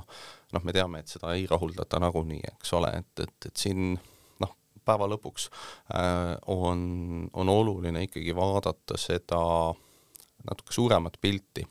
noh, 0.52 0.64
me 0.66 0.74
teame, 0.76 1.00
et 1.00 1.12
seda 1.12 1.32
ei 1.36 1.46
rahuldata 1.48 2.00
nagunii, 2.02 2.42
eks 2.56 2.74
ole, 2.76 2.92
et, 3.00 3.24
et, 3.24 3.48
et 3.48 3.64
siin 3.64 3.94
noh, 4.42 4.52
päeva 4.84 5.08
lõpuks 5.14 5.48
äh, 5.94 6.34
on, 6.52 6.84
on 7.32 7.54
oluline 7.54 8.04
ikkagi 8.08 8.36
vaadata 8.36 9.00
seda 9.00 9.40
äh, 9.70 9.80
natuke 10.48 10.74
suuremat 10.74 11.18
pilti. 11.20 11.66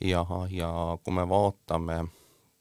Ja, 0.00 0.24
ja 0.50 0.70
kui 1.02 1.14
me 1.14 1.24
vaatame 1.28 2.04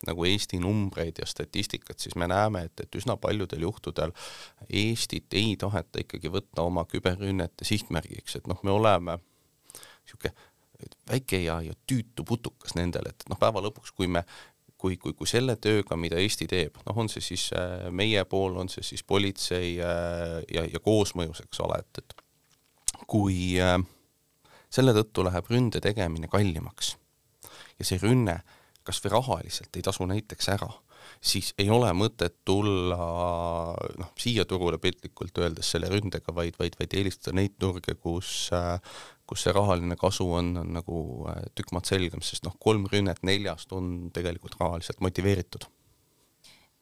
nagu 0.05 0.25
Eesti 0.25 0.59
numbreid 0.61 1.17
ja 1.19 1.25
statistikat, 1.25 1.99
siis 1.99 2.15
me 2.15 2.27
näeme, 2.29 2.63
et, 2.67 2.79
et 2.79 2.95
üsna 2.95 3.17
paljudel 3.17 3.65
juhtudel 3.65 4.13
Eestit 4.69 5.33
ei 5.33 5.55
taheta 5.57 6.03
ikkagi 6.03 6.29
võtta 6.33 6.65
oma 6.65 6.85
küberrünnete 6.85 7.65
sihtmärgiks, 7.65 8.37
et 8.37 8.49
noh, 8.49 8.61
me 8.63 8.73
oleme 8.73 9.17
niisugune 9.17 10.33
väike 11.09 11.41
ja, 11.41 11.57
ja 11.65 11.73
tüütu 11.89 12.25
putukas 12.27 12.75
nendel, 12.77 13.09
et 13.09 13.25
noh, 13.29 13.39
päeva 13.41 13.63
lõpuks, 13.65 13.95
kui 13.97 14.07
me 14.07 14.23
kui, 14.77 14.97
kui, 15.01 15.13
kui 15.17 15.27
selle 15.27 15.55
tööga, 15.57 15.97
mida 15.97 16.19
Eesti 16.21 16.47
teeb, 16.49 16.77
noh, 16.85 17.01
on 17.01 17.09
see 17.09 17.23
siis 17.23 17.49
äh, 17.57 17.87
meie 17.89 18.21
pool, 18.29 18.59
on 18.61 18.69
see 18.69 18.85
siis 18.85 19.03
politsei 19.03 19.75
äh, 19.81 20.37
ja, 20.53 20.65
ja 20.69 20.81
koosmõjus, 20.83 21.41
eks 21.47 21.63
ole, 21.65 21.81
et, 21.81 22.03
et 22.03 23.01
kui 23.09 23.57
äh, 23.61 23.79
selle 24.69 24.93
tõttu 24.97 25.25
läheb 25.27 25.49
ründe 25.51 25.81
tegemine 25.83 26.29
kallimaks. 26.31 26.95
ja 27.79 27.85
see 27.85 27.99
rünne 28.01 28.41
kas 28.87 29.01
või 29.03 29.13
rahaliselt 29.17 29.75
ei 29.75 29.83
tasu 29.85 30.05
näiteks 30.07 30.47
ära, 30.53 30.69
siis 31.21 31.51
ei 31.59 31.69
ole 31.73 31.89
mõtet 31.97 32.39
tulla 32.47 32.97
noh, 33.99 34.13
siia 34.19 34.45
turule 34.47 34.79
piltlikult 34.81 35.37
öeldes 35.43 35.71
selle 35.73 35.89
ründega, 35.91 36.33
vaid, 36.35 36.55
vaid, 36.59 36.77
vaid 36.79 36.95
eelistada 36.95 37.35
neid 37.37 37.57
turge, 37.59 37.97
kus 37.99 38.49
kus 39.27 39.43
see 39.43 39.51
rahaline 39.51 39.97
kasu 39.99 40.23
on, 40.37 40.53
on 40.61 40.69
nagu 40.77 40.99
tükk 41.55 41.73
maad 41.75 41.89
selgem, 41.89 42.21
sest 42.23 42.45
noh, 42.47 42.55
kolm 42.63 42.87
rünnet 42.87 43.19
neljast 43.27 43.73
on 43.75 44.07
tegelikult 44.15 44.55
rahaliselt 44.61 45.03
motiveeritud 45.03 45.67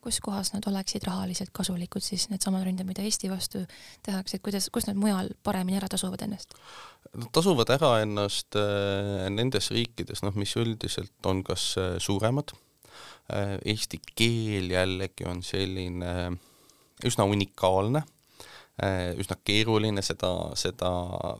kus 0.05 0.21
kohas 0.23 0.53
nad 0.53 0.65
oleksid 0.69 1.05
rahaliselt 1.07 1.51
kasulikud 1.55 2.03
siis 2.05 2.27
needsamad 2.29 2.65
ründed, 2.67 2.87
mida 2.87 3.03
Eesti 3.05 3.29
vastu 3.31 3.63
tehakse, 4.05 4.37
et 4.37 4.45
kuidas, 4.45 4.69
kus 4.73 4.85
nad 4.89 4.99
mujal 4.99 5.31
paremini 5.43 5.79
ära 5.79 5.89
tasuvad 5.91 6.21
ennast? 6.27 6.53
Nad 7.15 7.31
tasuvad 7.35 7.73
ära 7.73 7.95
ennast 8.03 8.57
äh, 8.59 9.25
nendes 9.33 9.71
riikides, 9.73 10.21
noh, 10.25 10.35
mis 10.37 10.53
üldiselt 10.61 11.29
on 11.29 11.41
kas 11.47 11.71
äh, 11.81 11.95
suuremad 12.03 12.53
äh,, 13.33 13.57
eesti 13.65 14.01
keel 14.13 14.69
jällegi 14.75 15.27
on 15.29 15.41
selline 15.45 16.35
üsna 17.05 17.25
unikaalne 17.27 18.05
üsna 18.75 19.37
keeruline, 19.47 20.01
seda, 20.03 20.29
seda 20.59 20.89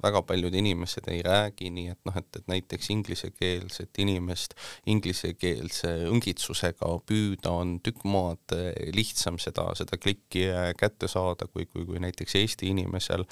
väga 0.04 0.22
paljud 0.24 0.56
inimesed 0.56 1.10
ei 1.12 1.20
räägi, 1.26 1.68
nii 1.74 1.90
et 1.92 2.00
noh, 2.08 2.16
et, 2.16 2.30
et 2.40 2.48
näiteks 2.48 2.90
inglisekeelset 2.94 4.00
inimest 4.00 4.56
inglisekeelse 4.88 5.92
õngitsusega 6.12 6.94
püüda 7.04 7.52
on 7.52 7.76
tükk 7.84 8.06
maad 8.08 8.56
äh, 8.56 8.70
lihtsam 8.96 9.40
seda, 9.42 9.68
seda 9.76 10.00
klikki 10.00 10.46
kätte 10.80 11.10
saada, 11.12 11.50
kui, 11.52 11.68
kui, 11.68 11.84
kui 11.90 12.00
näiteks 12.00 12.38
Eesti 12.40 12.72
inimesel. 12.72 13.26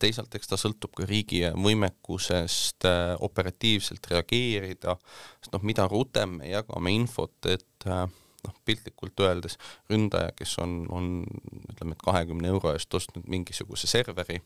teisalt, 0.00 0.32
eks 0.34 0.48
ta 0.48 0.56
sõltub 0.60 0.96
ka 0.96 1.06
riigi 1.08 1.44
võimekusest 1.52 2.88
operatiivselt 3.20 4.08
reageerida, 4.14 4.96
sest 5.42 5.52
noh, 5.52 5.68
mida 5.68 5.84
rutem 5.90 6.38
me 6.40 6.52
jagame 6.54 6.96
infot, 6.96 7.36
et 7.52 7.88
noh, 8.48 8.54
piltlikult 8.64 9.20
öeldes 9.20 9.58
ründaja, 9.90 10.32
kes 10.36 10.56
on, 10.62 10.74
on 10.90 11.10
ütleme, 11.72 11.96
et 11.96 12.04
kahekümne 12.04 12.50
euro 12.50 12.72
eest 12.74 12.94
ostnud 12.94 13.28
mingisuguse 13.30 13.90
serveri 13.90 14.40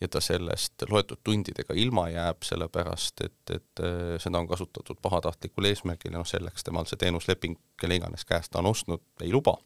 ja 0.00 0.08
ta 0.08 0.22
sellest 0.22 0.86
loetud 0.90 1.22
tundidega 1.24 1.76
ilma 1.78 2.08
jääb, 2.12 2.44
sellepärast 2.46 3.24
et, 3.26 3.40
et 3.50 3.84
äh, 3.84 4.14
seda 4.22 4.42
on 4.42 4.50
kasutatud 4.50 5.00
pahatahtlikul 5.02 5.70
eesmärgil 5.72 6.12
ja 6.12 6.20
noh, 6.20 6.28
selleks 6.28 6.64
temal 6.66 6.88
see 6.90 7.00
teenusleping, 7.02 7.58
kelle 7.80 7.98
iganes 7.98 8.26
käest 8.28 8.52
ta 8.52 8.62
on 8.62 8.72
ostnud, 8.72 9.04
ei 9.22 9.32
luba 9.32 9.58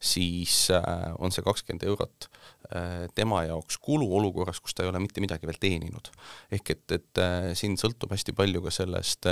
siis 0.00 0.68
äh, 0.70 1.14
on 1.18 1.32
see 1.32 1.44
kakskümmend 1.44 1.84
eurot 1.88 2.28
äh, 2.74 3.06
tema 3.14 3.42
jaoks 3.46 3.78
kulu 3.82 4.06
olukorras, 4.18 4.60
kus 4.60 4.74
ta 4.74 4.84
ei 4.84 4.90
ole 4.90 5.00
mitte 5.02 5.22
midagi 5.24 5.48
veel 5.48 5.58
teeninud. 5.60 6.10
ehk 6.52 6.72
et, 6.74 6.84
et 6.98 7.22
äh, 7.22 7.48
siin 7.58 7.76
sõltub 7.80 8.12
hästi 8.12 8.34
palju 8.36 8.62
ka 8.66 8.72
sellest 8.74 9.28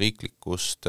riiklikust 0.00 0.88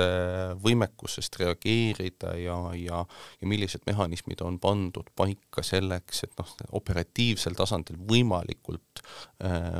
võimekusest 0.63 1.39
reageerida 1.41 2.35
ja, 2.39 2.57
ja, 2.77 3.03
ja 3.41 3.49
millised 3.49 3.85
mehhanismid 3.87 4.41
on 4.45 4.59
pandud 4.63 5.09
paika 5.15 5.63
selleks, 5.63 6.23
et 6.27 6.35
noh, 6.39 6.55
operatiivsel 6.79 7.55
tasandil 7.57 7.99
võimalikult 8.09 9.03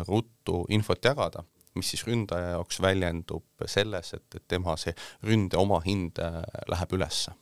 ruttu 0.07 0.63
infot 0.73 1.03
jagada 1.03 1.43
mis 1.73 1.89
siis 1.89 2.03
ründaja 2.05 2.51
jaoks 2.53 2.77
väljendub 2.85 3.63
selles, 3.65 4.12
et, 4.13 4.27
et 4.38 4.43
tema 4.47 4.75
see 4.77 4.93
ründe 5.25 5.57
omahind 5.57 6.21
läheb 6.69 6.93
ülesse 7.00 7.33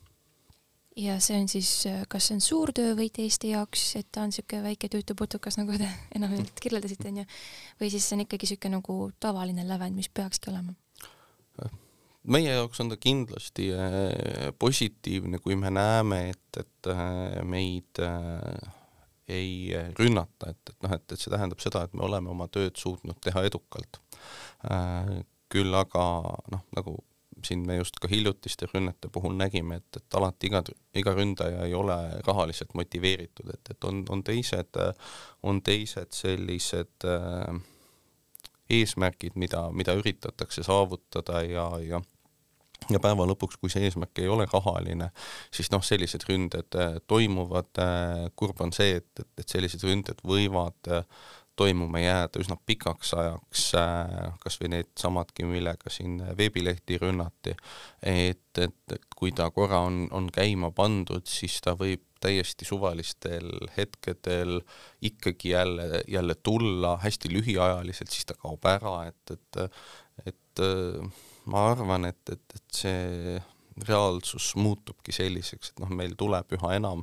ja 0.98 1.18
see 1.24 1.40
on 1.40 1.48
siis, 1.52 1.72
kas 2.12 2.28
see 2.28 2.38
on 2.38 2.44
suur 2.44 2.72
töövõit 2.76 3.20
Eesti 3.24 3.54
jaoks, 3.54 3.86
et 4.00 4.10
ta 4.12 4.26
on 4.26 4.32
niisugune 4.32 4.66
väike 4.66 4.90
tüütu 4.92 5.16
putukas, 5.18 5.58
nagu 5.60 5.78
te 5.80 5.88
enamjaolt 6.18 6.60
kirjeldasite, 6.64 7.12
onju, 7.14 7.26
või 7.82 7.92
siis 7.94 8.08
see 8.08 8.18
on 8.18 8.26
ikkagi 8.26 8.50
niisugune 8.50 8.80
nagu 8.80 9.00
tavaline 9.24 9.68
lävend, 9.68 9.98
mis 9.98 10.12
peakski 10.12 10.52
olema? 10.54 10.76
meie 12.24 12.54
jaoks 12.54 12.82
on 12.84 12.92
ta 12.92 12.98
kindlasti 13.02 13.72
äh, 13.74 14.52
positiivne, 14.60 15.40
kui 15.42 15.56
me 15.58 15.72
näeme, 15.74 16.22
et, 16.34 16.60
et 16.60 16.90
äh, 16.94 17.42
meid 17.48 18.02
äh, 18.04 18.74
ei 19.32 19.72
rünnata, 19.98 20.52
et, 20.52 20.74
et 20.74 20.84
noh, 20.84 20.94
et, 20.98 21.06
et 21.08 21.20
see 21.22 21.32
tähendab 21.32 21.62
seda, 21.64 21.86
et 21.86 21.94
me 21.96 22.04
oleme 22.06 22.30
oma 22.34 22.50
tööd 22.52 22.76
suutnud 22.76 23.16
teha 23.24 23.46
edukalt. 23.48 24.02
küll 25.52 25.76
aga 25.76 26.04
noh, 26.52 26.66
nagu 26.76 26.98
siin 27.46 27.66
me 27.68 27.78
just 27.80 28.00
ka 28.02 28.10
hiljutiste 28.12 28.70
rünnete 28.74 29.10
puhul 29.14 29.36
nägime, 29.40 29.82
et, 29.82 30.00
et 30.00 30.18
alati 30.20 30.50
iga, 30.50 30.64
iga 30.98 31.14
ründaja 31.18 31.66
ei 31.66 31.76
ole 31.78 31.98
rahaliselt 32.28 32.74
motiveeritud, 32.78 33.52
et, 33.54 33.74
et 33.76 33.90
on, 33.90 34.04
on 34.10 34.24
teised, 34.24 34.82
on 35.44 35.62
teised 35.66 36.16
sellised 36.16 37.08
äh, 37.08 37.62
eesmärgid, 38.72 39.36
mida, 39.36 39.68
mida 39.76 39.96
üritatakse 40.00 40.64
saavutada 40.64 41.44
ja, 41.48 41.68
ja 41.84 42.02
ja 42.90 43.00
päeva 43.00 43.28
lõpuks, 43.30 43.60
kui 43.62 43.70
see 43.70 43.84
eesmärk 43.86 44.20
ei 44.24 44.30
ole 44.32 44.48
rahaline, 44.50 45.12
siis 45.54 45.70
noh, 45.74 45.84
sellised 45.86 46.26
ründed 46.28 46.78
äh, 46.80 46.96
toimuvad 47.08 47.78
äh,, 47.82 48.26
kurb 48.36 48.62
on 48.66 48.74
see, 48.76 48.96
et, 48.98 49.12
et, 49.22 49.30
et 49.44 49.54
sellised 49.54 49.86
ründed 49.86 50.24
võivad 50.26 50.90
äh, 50.90 51.06
toimuma 51.60 52.00
jääda 52.00 52.42
üsna 52.42 52.58
pikaks 52.66 53.14
ajaks, 53.18 53.64
äh, 53.80 54.32
kas 54.44 54.58
või 54.62 54.72
needsamadki, 54.76 55.46
millega 55.50 55.92
siin 55.94 56.20
veebilehti 56.38 57.00
rünnati, 57.02 57.56
et, 58.02 58.62
et, 58.62 58.96
kui 59.16 59.34
ta 59.36 59.50
korra 59.54 59.84
on, 59.88 60.06
on 60.16 60.30
käima 60.34 60.72
pandud, 60.76 61.28
siis 61.30 61.60
ta 61.64 61.76
võib 61.78 62.04
täiesti 62.22 62.68
suvalistel 62.70 63.50
hetkedel 63.78 64.60
ikkagi 65.02 65.56
jälle, 65.56 66.04
jälle 66.08 66.36
tulla 66.36 66.96
hästi 67.02 67.32
lühiajaliselt, 67.34 68.14
siis 68.14 68.28
ta 68.30 68.38
kaob 68.38 68.66
ära, 68.70 69.08
et, 69.10 69.34
et, 69.34 69.82
et 70.30 70.64
ma 71.50 71.66
arvan, 71.72 72.06
et, 72.12 72.22
et, 72.30 72.46
et 72.60 72.78
see 72.84 73.42
reaalsus 73.88 74.52
muutubki 74.60 75.16
selliseks, 75.16 75.74
et 75.74 75.82
noh, 75.82 75.90
meil 75.98 76.14
tuleb 76.20 76.54
üha 76.60 76.76
enam 76.78 77.02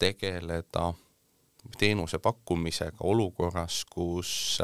tegeleda 0.00 0.88
äh, 0.88 1.06
teenuse 1.78 2.18
pakkumisega 2.18 3.04
olukorras, 3.04 3.84
kus, 3.90 4.58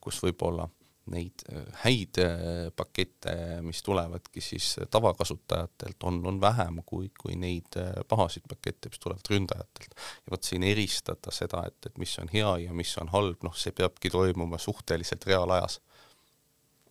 kus 0.00 0.22
võib-olla 0.22 0.68
neid 1.10 1.44
äh, 1.52 1.64
häid 1.84 2.20
äh, 2.22 2.68
pakette, 2.76 3.34
mis 3.64 3.82
tulevadki 3.82 4.40
siis 4.44 4.76
tavakasutajatelt, 4.90 6.02
on, 6.02 6.20
on 6.26 6.40
vähem 6.40 6.82
kui, 6.86 7.10
kui 7.20 7.36
neid 7.40 7.78
äh, 7.80 7.92
pahasid 8.08 8.46
pakette, 8.48 8.92
mis 8.92 9.02
tulevad 9.02 9.30
ründajatelt. 9.30 9.94
ja 9.96 10.34
vot 10.34 10.48
siin 10.48 10.66
eristada 10.68 11.34
seda, 11.34 11.64
et, 11.68 11.90
et 11.90 11.98
mis 11.98 12.14
on 12.22 12.32
hea 12.32 12.54
ja 12.66 12.76
mis 12.76 12.94
on 13.02 13.12
halb, 13.14 13.42
noh, 13.46 13.56
see 13.56 13.74
peabki 13.76 14.12
toimuma 14.14 14.60
suhteliselt 14.62 15.26
reaalajas. 15.28 15.80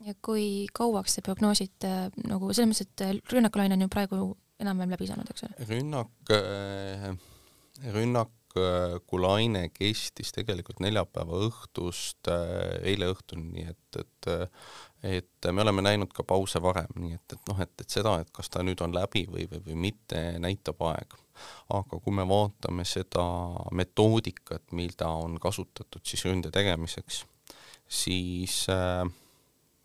ja 0.05 0.13
kui 0.21 0.67
kauaks 0.73 1.17
te 1.17 1.25
prognoosite 1.25 1.93
nagu 2.27 2.53
selles 2.53 2.83
mõttes, 2.85 3.13
et 3.17 3.33
rünnakulaine 3.33 3.77
on 3.77 3.87
ju 3.87 3.93
praegu 3.93 4.21
enam-vähem 4.61 4.95
läbi 4.95 5.09
saanud, 5.09 5.29
eks 5.31 5.47
ole? 5.47 5.69
rünnak, 5.69 6.35
rünnak 7.93 8.33
kui 9.05 9.21
laine 9.21 9.67
kestis 9.73 10.33
tegelikult 10.35 10.81
neljapäeva 10.83 11.41
õhtust 11.47 12.29
äh, 12.31 12.77
eile 12.93 13.11
õhtuni, 13.13 13.67
et, 13.71 14.01
et 14.01 14.29
et 15.07 15.45
me 15.53 15.61
oleme 15.61 15.83
näinud 15.85 16.09
ka 16.09 16.23
pause 16.25 16.57
varem, 16.61 16.89
nii 16.97 17.13
et, 17.13 17.35
et 17.35 17.49
noh, 17.51 17.59
et, 17.61 17.71
et 17.83 17.93
seda, 17.93 18.15
et 18.23 18.31
kas 18.33 18.49
ta 18.49 18.63
nüüd 18.65 18.81
on 18.81 18.95
läbi 18.95 19.27
või, 19.29 19.45
või, 19.51 19.61
või 19.67 19.77
mitte, 19.87 20.21
näitab 20.41 20.81
aeg. 20.89 21.13
aga 21.69 21.99
kui 22.01 22.15
me 22.17 22.25
vaatame 22.27 22.85
seda 22.85 23.23
metoodikat, 23.77 24.65
mida 24.73 25.11
on 25.13 25.37
kasutatud 25.39 26.01
siis 26.01 26.25
ründe 26.25 26.49
tegemiseks, 26.51 27.21
siis 27.87 28.65
äh, 28.73 29.05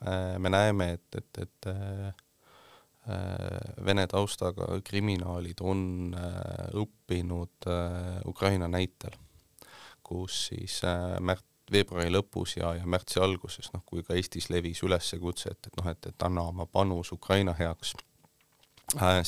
äh 0.09 0.39
me 0.39 0.51
näeme, 0.51 0.93
et, 0.97 1.21
et, 1.21 1.45
et 1.45 1.69
äh, 1.69 2.13
Äh, 2.13 2.22
vene 3.85 4.07
taustaga 4.07 4.69
kriminaalid 4.85 5.61
on 5.61 6.15
äh, 6.15 6.69
õppinud 6.79 7.67
äh, 7.67 8.21
Ukraina 8.31 8.69
näitel, 8.71 9.17
kus 10.03 10.47
siis 10.51 10.81
märt-, 11.21 11.49
veebruari 11.73 12.13
lõpus 12.13 12.57
ja, 12.59 12.75
ja 12.79 12.87
märtsi 12.87 13.21
alguses, 13.23 13.71
noh, 13.75 13.83
kui 13.87 14.05
ka 14.07 14.15
Eestis 14.19 14.51
levis 14.53 14.83
üleskutse, 14.87 15.55
et, 15.55 15.69
et 15.71 15.79
noh, 15.81 15.91
et, 15.91 16.11
et 16.13 16.27
anna 16.27 16.47
oma 16.53 16.67
panus 16.67 17.13
Ukraina 17.13 17.55
heaks. 17.59 17.95
äh,, 17.97 18.12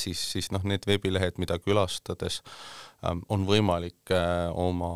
siis, 0.01 0.21
siis 0.33 0.51
noh, 0.55 0.65
need 0.69 0.87
veebilehed, 0.89 1.39
mida 1.41 1.59
külastades 1.63 2.41
äh, 2.43 3.15
on 3.33 3.47
võimalik 3.49 4.13
äh, 4.15 4.49
oma 4.51 4.91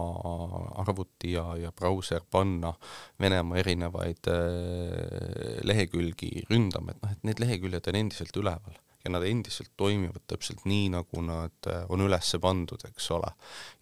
arvuti 0.82 1.34
ja, 1.36 1.46
ja 1.60 1.72
brauser 1.72 2.26
panna 2.30 2.74
Venemaa 3.20 3.62
erinevaid 3.62 4.28
äh, 4.32 5.62
lehekülgi 5.66 6.44
ründama, 6.50 6.94
et 6.94 7.02
noh, 7.02 7.16
et 7.16 7.30
need 7.30 7.42
leheküljed 7.44 7.90
on 7.92 8.02
endiselt 8.02 8.42
üleval 8.42 8.78
ja 9.04 9.12
nad 9.12 9.24
endiselt 9.26 9.70
toimivad 9.76 10.24
täpselt 10.26 10.64
nii, 10.68 10.88
nagu 10.92 11.22
nad 11.24 11.68
äh, 11.70 11.84
on 11.92 12.02
üles 12.04 12.32
pandud, 12.42 12.82
eks 12.88 13.10
ole. 13.16 13.30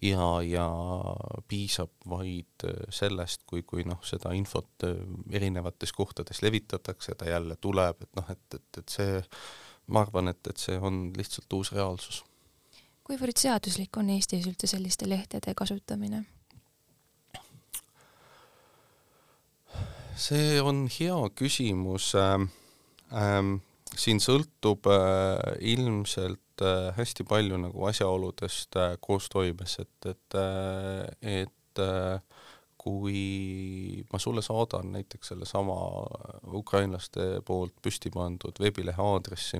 ja, 0.05 0.27
ja 0.45 0.67
piisab 1.49 1.93
vaid 2.09 2.67
äh, 2.67 2.83
sellest, 2.93 3.43
kui, 3.49 3.63
kui 3.67 3.85
noh, 3.87 3.99
seda 4.05 4.33
infot 4.37 4.87
äh, 4.87 4.99
erinevates 5.39 5.93
kohtades 5.93 6.41
levitatakse, 6.45 7.17
ta 7.17 7.29
jälle 7.29 7.57
tuleb, 7.61 8.05
et 8.05 8.13
noh, 8.19 8.29
et, 8.33 8.59
et, 8.59 8.83
et 8.83 8.97
see 8.97 9.23
ma 9.87 10.03
arvan, 10.05 10.31
et, 10.33 10.41
et 10.49 10.57
see 10.57 10.79
on 10.79 11.07
lihtsalt 11.17 11.53
uus 11.53 11.71
reaalsus. 11.75 12.23
kuivõrd 13.07 13.39
seaduslik 13.39 13.97
on 13.97 14.09
Eestis 14.11 14.47
üldse 14.47 14.67
selliste 14.67 15.09
lehtede 15.09 15.53
kasutamine? 15.55 16.25
see 20.17 20.61
on 20.61 20.87
hea 20.99 21.17
küsimus 21.35 22.13
ähm,. 22.17 22.51
Ähm, 23.07 23.59
siin 23.97 24.19
sõltub 24.21 24.87
äh, 24.91 25.55
ilmselt 25.73 26.63
äh, 26.63 26.91
hästi 26.97 27.25
palju 27.27 27.59
nagu 27.61 27.87
asjaoludest 27.89 28.77
äh, 28.79 28.95
koostoimes, 29.01 29.77
et, 29.83 30.09
et 30.11 30.37
äh,, 30.37 31.41
et 31.41 31.81
äh, 31.81 32.19
kui 32.77 34.03
ma 34.11 34.19
sulle 34.21 34.43
saadan 34.45 34.93
näiteks 34.93 35.33
sellesama 35.33 35.75
ukrainlaste 36.55 37.41
poolt 37.45 37.75
püsti 37.83 38.11
pandud 38.13 38.61
veebilehe 38.63 39.01
aadressi, 39.03 39.59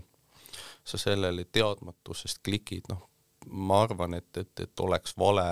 sa 0.87 0.99
sellele 1.01 1.45
teadmatusest 1.51 2.39
klikid, 2.45 2.87
noh, 2.91 3.05
ma 3.49 3.81
arvan, 3.83 4.13
et, 4.17 4.37
et, 4.37 4.59
et 4.59 4.79
oleks 4.83 5.15
vale 5.19 5.45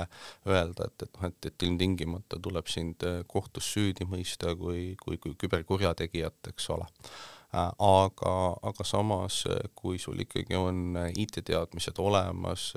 öelda, 0.47 0.89
et, 0.89 1.05
et 1.05 1.15
noh, 1.15 1.29
et, 1.29 1.47
et 1.49 1.65
ilmtingimata 1.67 2.39
tuleb 2.43 2.67
sind 2.71 3.05
äh, 3.07 3.21
kohtus 3.27 3.71
süüdi 3.75 4.07
mõista 4.09 4.55
kui, 4.59 4.93
kui, 5.01 5.19
kui 5.21 5.35
küberkurjategijat, 5.39 6.51
eks 6.51 6.69
ole. 6.75 6.87
Äh, 7.55 7.71
aga, 7.87 8.35
aga 8.71 8.87
samas, 8.87 9.43
äh, 9.49 9.69
kui 9.77 9.99
sul 10.01 10.19
ikkagi 10.25 10.57
on 10.59 10.99
IT-teadmised 11.15 12.01
olemas, 12.03 12.71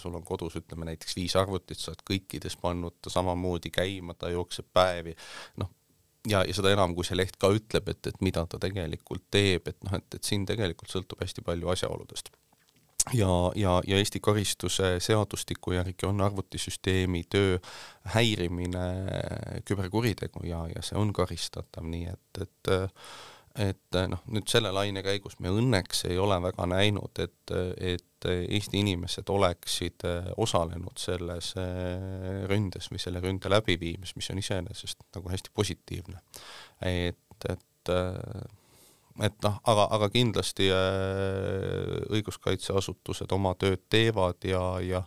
sul 0.00 0.18
on 0.18 0.26
kodus 0.26 0.58
ütleme 0.60 0.90
näiteks 0.90 1.18
viis 1.18 1.36
arvutit, 1.38 1.80
sa 1.80 1.92
oled 1.92 2.06
kõikides 2.10 2.58
pannud 2.60 2.98
ta 3.02 3.12
samamoodi 3.12 3.72
käima, 3.74 4.18
ta 4.18 4.32
jookseb 4.34 4.72
päevi, 4.74 5.14
noh, 5.62 5.75
ja, 6.30 6.42
ja 6.46 6.56
seda 6.56 6.72
enam, 6.74 6.94
kui 6.96 7.06
see 7.06 7.18
leht 7.18 7.38
ka 7.40 7.50
ütleb, 7.54 7.92
et, 7.92 8.02
et 8.10 8.18
mida 8.24 8.46
ta 8.50 8.60
tegelikult 8.62 9.24
teeb, 9.30 9.68
et 9.70 9.78
noh, 9.86 9.96
et, 9.98 10.18
et 10.18 10.26
siin 10.26 10.46
tegelikult 10.48 10.92
sõltub 10.92 11.22
hästi 11.22 11.44
palju 11.46 11.72
asjaoludest. 11.74 12.32
Ja, 13.14 13.30
ja, 13.54 13.76
ja 13.86 13.98
Eesti 14.00 14.18
karistuse 14.18 14.96
seadustiku 15.00 15.76
järgi 15.76 16.08
on 16.08 16.20
arvutisüsteemi 16.26 17.22
töö 17.30 17.60
häirimine 18.16 18.86
küberkuritegu 19.64 20.42
ja, 20.48 20.64
ja 20.74 20.82
see 20.82 20.98
on 20.98 21.12
karistatav, 21.14 21.86
nii 21.86 22.08
et, 22.10 22.42
et 22.42 22.72
et 23.56 23.96
eh, 23.96 24.08
noh, 24.10 24.20
nüüd 24.32 24.48
selle 24.50 24.70
laine 24.74 25.02
käigus 25.04 25.38
me 25.40 25.50
õnneks 25.52 26.04
ei 26.10 26.18
ole 26.20 26.36
väga 26.44 26.66
näinud, 26.68 27.22
et, 27.22 27.52
et 27.76 28.26
Eesti 28.26 28.80
inimesed 28.82 29.28
oleksid 29.32 30.04
eh, 30.08 30.28
osalenud 30.42 30.98
selles 31.00 31.52
eh, 31.60 32.44
ründes 32.50 32.90
või 32.92 33.00
selle 33.02 33.22
ründe 33.24 33.52
läbiviimises, 33.52 34.16
mis 34.18 34.30
on 34.32 34.42
iseenesest 34.42 35.08
nagu 35.16 35.32
hästi 35.32 35.54
positiivne. 35.54 36.20
et, 36.84 37.48
et 37.48 37.62
et 39.24 39.36
noh, 39.46 39.54
aga, 39.64 39.84
aga 39.96 40.08
kindlasti 40.12 40.66
õiguskaitseasutused 42.12 43.30
oma 43.32 43.54
tööd 43.56 43.86
teevad 43.88 44.44
ja, 44.44 44.62
ja 44.84 45.06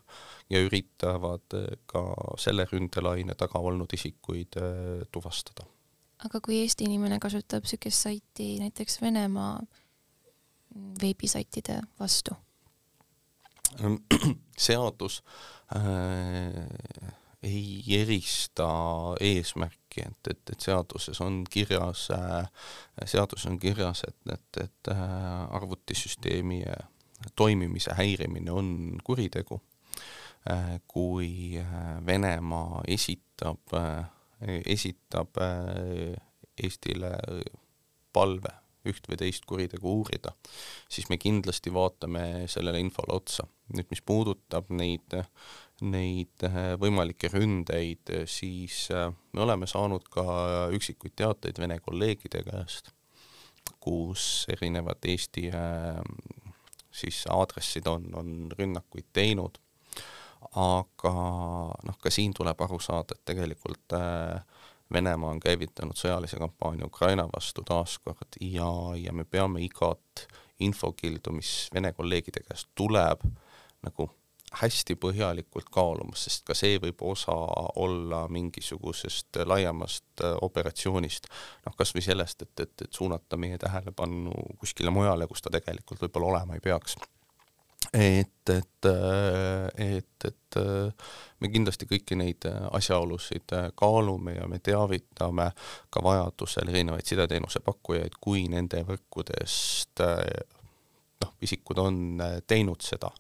ja 0.49 0.63
üritavad 0.65 1.53
ka 1.85 2.01
selle 2.41 2.65
ründelaine 2.71 3.35
taga 3.37 3.61
olnud 3.61 3.93
isikuid 3.93 4.57
tuvastada 5.13 5.67
aga 6.25 6.41
kui 6.43 6.59
Eesti 6.61 6.87
inimene 6.89 7.19
kasutab 7.19 7.63
niisugust 7.63 8.07
saiti 8.07 8.49
näiteks 8.59 9.01
Venemaa 9.01 9.59
veebisaitide 11.01 11.81
vastu? 11.99 12.35
seadus 14.67 15.23
äh, 15.75 15.81
ei 17.43 17.83
erista 18.01 18.67
eesmärki, 19.19 20.03
et, 20.03 20.27
et, 20.29 20.41
et 20.51 20.59
seaduses 20.59 21.21
on 21.21 21.43
kirjas 21.49 22.09
äh,, 22.11 22.49
seaduses 23.05 23.45
on 23.47 23.59
kirjas, 23.59 24.03
et, 24.07 24.33
et, 24.33 24.63
et 24.63 24.91
äh, 24.91 25.03
arvutisüsteemi 25.55 26.63
äh, 26.67 26.87
toimimise 27.35 27.95
häirimine 27.95 28.51
on 28.51 28.99
kuritegu 29.03 29.61
äh,. 30.51 30.81
kui 30.87 31.57
äh, 31.59 32.05
Venemaa 32.05 32.83
esitab 32.87 33.73
äh, 33.73 34.05
esitab 34.47 35.37
äh, 35.41 36.15
Eestile 36.59 37.13
palve 38.13 38.51
üht 38.87 39.05
või 39.11 39.17
teist 39.19 39.43
kuritegu 39.47 39.91
uurida, 39.99 40.31
siis 40.89 41.09
me 41.11 41.17
kindlasti 41.19 41.71
vaatame 41.73 42.47
sellele 42.47 42.79
infole 42.79 43.13
otsa. 43.15 43.43
nüüd, 43.75 43.85
mis 43.91 44.01
puudutab 44.01 44.71
neid, 44.73 45.13
neid 45.81 46.45
äh, 46.47 46.75
võimalikke 46.79 47.29
ründeid, 47.33 48.11
siis 48.25 48.87
äh, 48.91 49.11
me 49.33 49.43
oleme 49.43 49.67
saanud 49.67 50.07
ka 50.09 50.69
üksikuid 50.75 51.15
teateid 51.15 51.59
Vene 51.59 51.79
kolleegide 51.79 52.43
käest, 52.47 52.93
kus 53.79 54.45
erinevad 54.49 55.03
Eesti 55.05 55.51
siis 56.91 57.23
aadressid 57.29 57.87
on, 57.87 58.07
on 58.17 58.51
rünnakuid 58.57 59.11
teinud 59.13 59.59
aga 60.55 61.13
noh, 61.85 61.97
ka 62.01 62.11
siin 62.13 62.33
tuleb 62.33 62.61
aru 62.65 62.79
saada, 62.83 63.15
et 63.15 63.25
tegelikult 63.33 63.97
äh, 63.97 64.41
Venemaa 64.93 65.35
on 65.35 65.39
käivitanud 65.39 65.97
sõjalise 65.97 66.39
kampaania 66.41 66.87
Ukraina 66.87 67.27
vastu 67.29 67.61
taaskord 67.61 68.39
ja, 68.41 68.69
ja 68.97 69.13
me 69.13 69.25
peame 69.25 69.61
igat 69.61 70.23
infokildu, 70.65 71.33
mis 71.35 71.67
Vene 71.73 71.91
kolleegide 71.93 72.41
käest 72.47 72.71
tuleb, 72.75 73.21
nagu 73.85 74.09
hästi 74.59 74.95
põhjalikult 74.97 75.69
kaalumas, 75.69 76.23
sest 76.25 76.41
ka 76.47 76.55
see 76.57 76.79
võib 76.81 77.03
osa 77.05 77.35
olla 77.77 78.23
mingisugusest 78.33 79.43
laiemast 79.45 80.25
äh, 80.25 80.33
operatsioonist, 80.41 81.29
noh 81.67 81.77
kas 81.77 81.93
või 81.93 82.05
sellest, 82.07 82.41
et, 82.47 82.65
et, 82.65 82.87
et 82.87 82.93
suunata 82.93 83.37
meie 83.37 83.61
tähelepanu 83.61 84.33
kuskile 84.57 84.89
mujale, 84.93 85.29
kus 85.29 85.45
ta 85.45 85.53
tegelikult 85.53 86.01
võib-olla 86.07 86.33
olema 86.33 86.57
ei 86.57 86.65
peaks 86.65 86.97
et, 87.93 88.49
et, 88.49 88.85
et, 89.77 90.25
et 90.25 90.57
me 91.39 91.49
kindlasti 91.49 91.87
kõiki 91.89 92.17
neid 92.19 92.45
asjaolusid 92.77 93.55
kaalume 93.79 94.35
ja 94.35 94.47
me 94.51 94.59
teavitame 94.63 95.49
ka 95.89 96.03
vajadusel 96.05 96.69
erinevaid 96.69 97.05
sideteenuse 97.09 97.63
pakkujaid, 97.65 98.19
kui 98.21 98.45
nende 98.51 98.83
võrkudest 98.87 100.03
noh, 101.19 101.33
isikud 101.41 101.81
on 101.81 102.23
teinud 102.47 102.83
seda. 102.85 103.11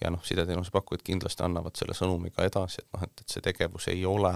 Ja 0.00 0.10
noh, 0.12 0.22
sideteenuse 0.26 0.72
pakkujad 0.74 1.04
kindlasti 1.06 1.44
annavad 1.46 1.78
selle 1.78 1.96
sõnumi 1.96 2.32
ka 2.34 2.46
edasi, 2.48 2.84
et 2.84 2.92
noh, 2.94 3.06
et, 3.06 3.24
et 3.24 3.34
see 3.34 3.44
tegevus 3.44 3.88
ei 3.92 4.04
ole, 4.06 4.34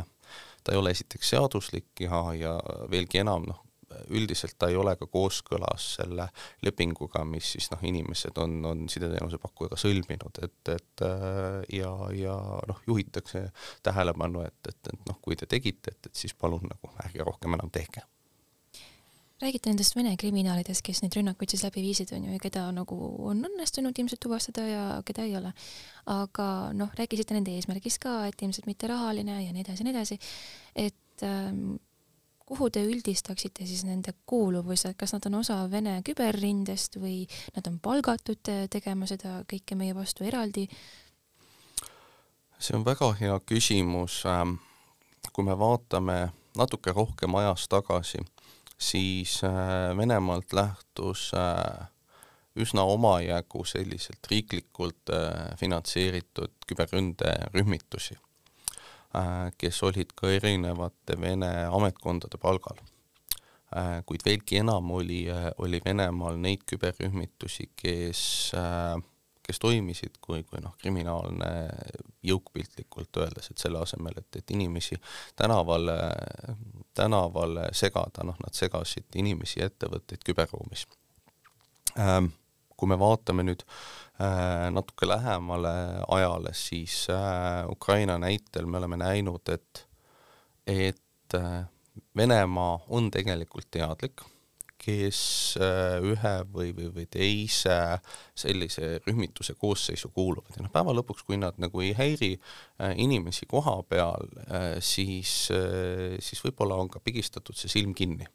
ta 0.65 0.75
ei 0.75 0.81
ole 0.81 0.95
esiteks 0.95 1.35
seaduslik 1.35 2.07
ja, 2.07 2.25
ja 2.39 2.57
veelgi 2.91 3.23
enam 3.23 3.47
noh, 3.51 3.64
üldiselt 4.11 4.57
ta 4.59 4.69
ei 4.71 4.79
ole 4.81 4.97
ka 5.01 5.09
kooskõlas 5.11 5.89
selle 5.99 6.29
lepinguga, 6.63 7.25
mis 7.29 7.55
siis 7.57 7.71
noh, 7.73 7.83
inimesed 7.85 8.39
on, 8.43 8.59
on 8.71 8.89
sideteenuse 8.93 9.41
pakkujaga 9.43 9.79
sõlminud, 9.81 10.43
et, 10.47 10.73
et 10.75 11.07
äh, 11.07 11.61
ja, 11.81 11.93
ja 12.17 12.39
noh, 12.71 12.83
juhitakse 12.87 13.47
tähelepanu, 13.83 14.45
et, 14.49 14.59
et, 14.69 14.93
et 14.93 15.07
noh, 15.09 15.21
kui 15.23 15.39
te 15.39 15.51
tegite, 15.51 15.95
et, 15.95 16.11
et 16.11 16.25
siis 16.25 16.35
palun 16.35 16.67
nagu 16.71 16.93
ärge 17.07 17.27
rohkem 17.27 17.57
enam 17.59 17.73
tehke. 17.75 18.05
Räägite 19.43 19.69
nendest 19.69 19.97
Vene 19.97 20.13
kriminaalidest, 20.17 20.81
kes 20.87 21.01
neid 21.03 21.17
rünnakuid 21.19 21.51
siis 21.51 21.65
läbi 21.67 21.83
viisid, 21.83 22.13
on 22.15 22.29
ju, 22.29 22.37
ja 22.37 22.41
keda 22.41 22.69
nagu 22.73 22.97
on 23.29 23.43
õnnestunud 23.49 23.99
ilmselt 23.99 24.23
tuvastada 24.23 24.63
ja 24.69 24.85
keda 25.07 25.25
ei 25.27 25.35
ole. 25.37 25.51
aga 26.07 26.47
noh, 26.77 26.93
rääkisite 26.95 27.35
nende 27.35 27.53
eesmärgist 27.57 27.99
ka, 28.03 28.27
et 28.29 28.43
ilmselt 28.45 28.69
mitte 28.69 28.89
rahaline 28.89 29.41
ja 29.43 29.53
nii 29.53 29.65
edasi 29.65 29.83
ja 29.83 29.89
nii 29.89 29.95
edasi, 29.97 30.19
et 30.85 31.25
ähm, 31.27 31.75
kuhu 32.45 32.69
te 32.71 32.83
üldistaksite 32.85 33.67
siis 33.67 33.85
nende 33.89 34.13
kuuluvuse, 34.27 34.95
kas 34.99 35.15
nad 35.17 35.27
on 35.31 35.41
osa 35.41 35.63
Vene 35.71 36.01
küberrindest 36.05 36.99
või 37.01 37.25
nad 37.57 37.67
on 37.71 37.79
palgatud 37.81 38.53
tegema 38.71 39.09
seda 39.09 39.41
kõike 39.49 39.79
meie 39.81 39.97
vastu 39.97 40.25
eraldi? 40.29 40.69
see 42.65 42.77
on 42.77 42.85
väga 42.85 43.11
hea 43.19 43.41
küsimus. 43.45 44.23
Ähm, 44.29 44.57
kui 45.33 45.45
me 45.45 45.57
vaatame 45.59 46.19
natuke 46.57 46.93
rohkem 46.95 47.35
ajas 47.41 47.67
tagasi, 47.69 48.21
siis 48.79 49.41
äh, 49.45 49.97
Venemaalt 49.97 50.53
lähtus 50.53 51.31
äh, 51.35 51.89
üsna 52.57 52.85
omajagu 52.87 53.65
selliselt 53.65 54.31
riiklikult 54.31 55.11
äh, 55.11 55.57
finantseeritud 55.59 56.55
küberründerühmitusi 56.69 58.17
kes 59.59 59.83
olid 59.87 60.13
ka 60.17 60.31
erinevate 60.31 61.17
Vene 61.21 61.51
ametkondade 61.71 62.39
palgal. 62.43 62.81
Äh, 63.75 64.01
kuid 64.07 64.23
veelgi 64.27 64.61
enam 64.63 64.91
oli, 64.95 65.25
äh, 65.31 65.51
oli 65.59 65.81
Venemaal 65.85 66.39
neid 66.39 66.63
küberrühmitusi, 66.71 67.71
kes, 67.77 68.21
kes 69.43 69.59
toimisid 69.59 70.21
kui, 70.23 70.45
kui 70.47 70.63
noh, 70.63 70.77
kriminaalne 70.79 71.49
jõuk 72.23 72.53
piltlikult 72.55 73.19
öeldes, 73.23 73.51
et 73.51 73.59
selle 73.59 73.83
asemel, 73.83 74.21
et, 74.23 74.31
et 74.39 74.55
inimesi 74.55 74.99
tänavale, 75.37 75.99
tänavale 76.95 77.67
segada, 77.75 78.23
noh, 78.27 78.39
nad 78.45 78.55
segasid 78.55 79.19
inimesi 79.19 79.61
ja 79.61 79.71
ettevõtteid 79.73 80.23
küberruumis 80.27 80.87
kui 82.75 82.91
me 82.91 82.97
vaatame 82.99 83.45
nüüd 83.47 83.63
äh, 83.63 84.04
natuke 84.71 85.09
lähemale 85.09 85.73
ajale, 86.09 86.55
siis 86.55 87.07
äh, 87.11 87.67
Ukraina 87.71 88.19
näitel 88.19 88.67
me 88.67 88.79
oleme 88.79 88.97
näinud, 88.97 89.49
et, 89.49 89.89
et 90.67 91.35
äh, 91.35 91.65
Venemaa 92.17 92.79
on 92.89 93.11
tegelikult 93.11 93.69
teadlik, 93.71 94.23
kes 94.79 95.21
ühe 96.05 96.33
või, 96.53 96.73
või, 96.77 96.89
või 96.95 97.05
teise 97.11 97.77
sellise 98.37 98.99
rühmituse 99.07 99.55
koosseisu 99.59 100.11
kuuluvad. 100.15 100.57
Ja 100.57 100.65
noh, 100.65 100.73
päeva 100.75 100.93
lõpuks, 100.95 101.23
kui 101.25 101.39
nad 101.41 101.59
nagu 101.63 101.81
ei 101.81 101.95
häiri 101.97 102.33
inimesi 103.01 103.47
koha 103.51 103.79
peal, 103.89 104.27
siis, 104.85 105.33
siis 106.19 106.45
võib-olla 106.45 106.77
on 106.83 106.91
ka 106.93 107.01
pigistatud 107.01 107.57
see 107.57 107.73
silm 107.73 107.95
kinni 107.95 108.29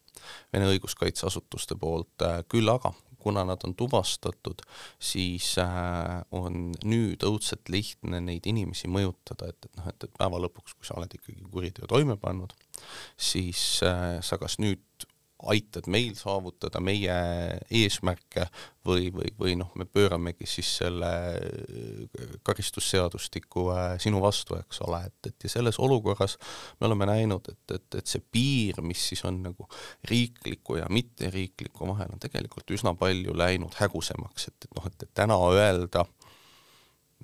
Vene 0.54 0.72
õiguskaitseasutuste 0.72 1.78
poolt, 1.80 2.26
küll 2.52 2.72
aga 2.72 2.92
kuna 3.20 3.44
nad 3.48 3.64
on 3.68 3.76
tuvastatud, 3.76 4.64
siis 5.00 5.52
äh, 5.62 6.22
on 6.32 6.72
nüüd 6.86 7.24
õudselt 7.28 7.72
lihtne 7.72 8.22
neid 8.24 8.48
inimesi 8.50 8.90
mõjutada, 8.92 9.52
et, 9.52 9.70
et 9.70 9.80
noh, 9.80 9.90
et, 9.92 10.08
et 10.08 10.18
päeva 10.18 10.42
lõpuks, 10.46 10.78
kui 10.78 10.88
sa 10.88 10.98
oled 11.00 11.14
ikkagi 11.20 11.46
kuriteo 11.52 11.90
toime 11.92 12.18
pannud, 12.22 12.56
siis 13.20 13.64
äh, 13.88 14.20
sa 14.26 14.40
kas 14.42 14.60
nüüd 14.64 15.08
aitad 15.48 15.88
meil 15.88 16.16
saavutada 16.20 16.82
meie 16.84 17.14
eesmärke 17.72 18.46
või, 18.86 19.08
või, 19.14 19.30
või 19.40 19.56
noh, 19.60 19.72
me 19.80 19.86
pööramegi 19.88 20.48
siis 20.50 20.72
selle 20.82 21.12
karistusseadustiku 22.44 23.66
äh, 23.72 23.94
sinu 24.04 24.20
vastu, 24.24 24.58
eks 24.60 24.82
ole, 24.88 25.02
et, 25.08 25.32
et 25.32 25.48
ja 25.48 25.54
selles 25.56 25.80
olukorras 25.80 26.36
me 26.82 26.90
oleme 26.90 27.08
näinud, 27.08 27.48
et, 27.52 27.76
et, 27.78 28.00
et 28.02 28.12
see 28.12 28.24
piir, 28.32 28.82
mis 28.84 29.08
siis 29.12 29.24
on 29.30 29.42
nagu 29.48 29.70
riikliku 30.12 30.82
ja 30.82 30.90
mitteriikliku 30.92 31.88
vahel, 31.94 32.12
on 32.14 32.24
tegelikult 32.24 32.76
üsna 32.76 32.96
palju 33.00 33.36
läinud 33.38 33.80
hägusemaks, 33.80 34.50
et, 34.52 34.68
et 34.68 34.80
noh, 34.80 34.92
et 34.92 35.10
täna 35.16 35.40
öelda 35.56 36.04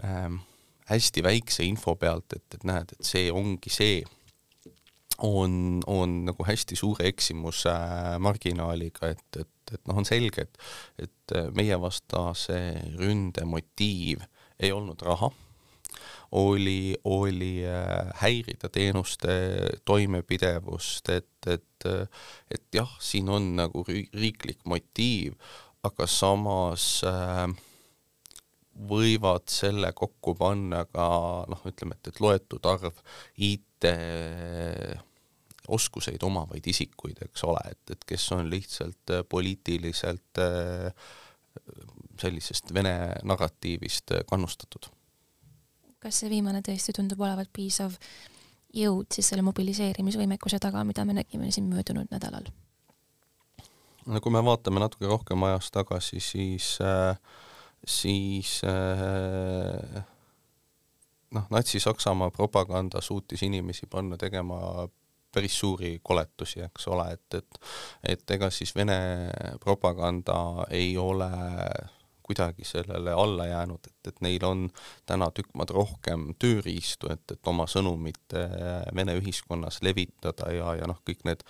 ähm, 0.03 0.39
hästi 0.87 1.23
väikse 1.23 1.67
info 1.67 1.97
pealt, 1.99 2.31
et, 2.37 2.47
et 2.53 2.63
näed, 2.67 2.95
et 2.95 3.13
see 3.13 3.27
ongi 3.33 3.73
see 3.73 4.03
on, 5.23 5.81
on 5.87 6.17
nagu 6.29 6.45
hästi 6.47 6.75
suure 6.75 7.07
eksimuse 7.07 7.73
marginaaliga, 8.19 9.13
et, 9.15 9.39
et, 9.39 9.73
et 9.73 9.81
noh, 9.87 10.01
on 10.01 10.07
selge, 10.07 10.47
et, 10.47 10.61
et 11.07 11.35
meie 11.55 11.77
vastase 11.81 12.59
ründe 12.99 13.45
motiiv 13.47 14.23
ei 14.59 14.71
olnud 14.71 15.01
raha, 15.05 15.31
oli, 16.35 16.95
oli 17.07 17.63
äh, 17.67 18.09
häirida 18.21 18.69
teenuste 18.69 19.35
toimepidevust, 19.85 21.09
et, 21.09 21.47
et, 21.47 21.87
et 22.51 22.65
jah, 22.73 22.91
siin 22.99 23.29
on 23.31 23.53
nagu 23.59 23.85
riiklik 23.87 24.65
motiiv, 24.67 25.37
aga 25.85 26.07
samas 26.09 26.99
äh, 27.07 27.47
võivad 28.89 29.47
selle 29.51 29.91
kokku 29.95 30.35
panna 30.35 30.83
ka 30.89 31.07
noh, 31.51 31.61
ütleme, 31.67 31.95
et, 31.95 32.11
et 32.11 32.21
loetud 32.23 32.65
arv 32.67 32.99
IT 33.37 33.74
oskuseid 35.67 36.23
omavaid 36.23 36.67
isikuid, 36.67 37.21
eks 37.25 37.43
ole, 37.47 37.61
et, 37.71 37.93
et 37.95 38.03
kes 38.07 38.25
on 38.35 38.49
lihtsalt 38.49 39.13
äh, 39.13 39.23
poliitiliselt 39.29 40.41
äh, 40.41 40.91
sellisest 42.21 42.73
Vene 42.73 42.95
narratiivist 43.23 44.11
äh, 44.11 44.25
kannustatud. 44.29 44.91
kas 45.99 46.21
see 46.21 46.29
viimane 46.29 46.61
tõesti 46.61 46.93
tundub 46.93 47.21
olevat 47.25 47.49
piisav 47.53 47.95
jõud 48.75 49.09
siis 49.13 49.31
selle 49.31 49.45
mobiliseerimisvõimekuse 49.47 50.59
taga, 50.61 50.83
mida 50.85 51.05
me 51.05 51.15
nägime 51.17 51.49
siin 51.51 51.69
möödunud 51.71 52.11
nädalal? 52.13 52.45
no 54.05 54.21
kui 54.21 54.33
me 54.33 54.43
vaatame 54.45 54.83
natuke 54.83 55.09
rohkem 55.09 55.43
ajas 55.49 55.71
tagasi, 55.73 56.21
siis 56.21 56.75
äh, 56.83 57.17
siis 57.85 58.59
äh, 58.65 60.03
noh, 61.31 61.47
Natsi-Saksamaa 61.49 62.31
propaganda 62.31 63.01
suutis 63.01 63.43
inimesi 63.43 63.87
panna 63.87 64.17
tegema 64.17 64.87
päris 65.35 65.59
suuri 65.59 65.99
koletusi, 66.03 66.61
eks 66.61 66.87
ole, 66.87 67.09
et, 67.13 67.33
et 67.33 67.59
et 68.13 68.31
ega 68.31 68.49
siis 68.49 68.75
Vene 68.75 68.99
propaganda 69.63 70.37
ei 70.69 70.97
ole 70.97 71.29
kuidagi 72.25 72.65
sellele 72.65 73.13
alla 73.13 73.45
jäänud, 73.47 73.87
et, 73.87 74.09
et 74.09 74.21
neil 74.25 74.45
on 74.47 74.65
täna 75.05 75.29
tükk 75.35 75.53
maad 75.57 75.73
rohkem 75.75 76.27
tööriistu, 76.41 77.11
et, 77.13 77.23
et 77.31 77.51
oma 77.51 77.67
sõnumit 77.69 78.35
Vene 78.95 79.15
ühiskonnas 79.19 79.81
levitada 79.85 80.49
ja, 80.53 80.73
ja 80.79 80.89
noh, 80.89 80.97
kõik 81.07 81.21
need, 81.27 81.45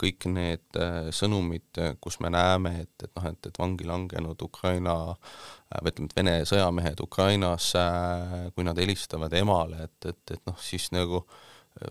kõik 0.00 0.26
need 0.32 0.80
sõnumid, 1.14 1.82
kus 2.00 2.20
me 2.24 2.32
näeme, 2.32 2.74
et, 2.86 2.94
et 3.04 3.12
noh, 3.16 3.28
et, 3.30 3.50
et 3.50 3.60
vangi 3.60 3.88
langenud 3.88 4.42
Ukraina 4.48 4.96
või 5.78 5.92
ütleme, 5.92 6.10
et 6.10 6.16
Vene 6.16 6.34
sõjamehed 6.48 7.00
Ukrainas, 7.04 7.70
kui 8.56 8.66
nad 8.66 8.78
helistavad 8.80 9.34
emale, 9.38 9.86
et, 9.86 10.10
et, 10.10 10.36
et 10.36 10.46
noh, 10.48 10.58
siis 10.60 10.90
nagu 10.94 11.24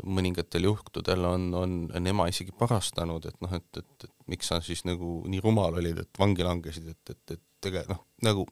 mõningatel 0.04 0.68
juhtudel 0.68 1.26
on, 1.26 1.46
on, 1.56 1.76
on 1.96 2.10
ema 2.12 2.28
isegi 2.30 2.54
parastanud, 2.58 3.26
et 3.30 3.38
noh, 3.44 3.54
et, 3.56 3.70
et, 3.80 4.08
et 4.08 4.12
miks 4.32 4.52
sa 4.52 4.60
siis 4.64 4.84
nagu 4.88 5.20
nii 5.30 5.40
rumal 5.44 5.80
olid, 5.80 6.04
et 6.04 6.20
vangi 6.20 6.46
langesid, 6.46 6.90
et, 6.92 7.14
et, 7.16 7.38
et 7.38 7.46
tegelikult 7.62 7.96
noh, 7.96 8.06
nagu 8.26 8.48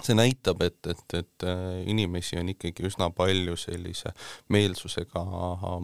see 0.00 0.14
näitab, 0.16 0.62
et, 0.64 0.78
et, 0.86 1.16
et 1.18 1.44
äh, 1.44 1.80
inimesi 1.90 2.38
on 2.40 2.48
ikkagi 2.52 2.86
üsna 2.88 3.10
palju 3.12 3.56
sellise 3.60 4.14
meelsusega 4.48 5.24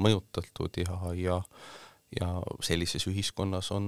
mõjutatud 0.00 0.80
ja, 0.80 1.00
ja 1.18 1.40
ja 2.14 2.28
sellises 2.64 3.06
ühiskonnas 3.10 3.70
on 3.74 3.86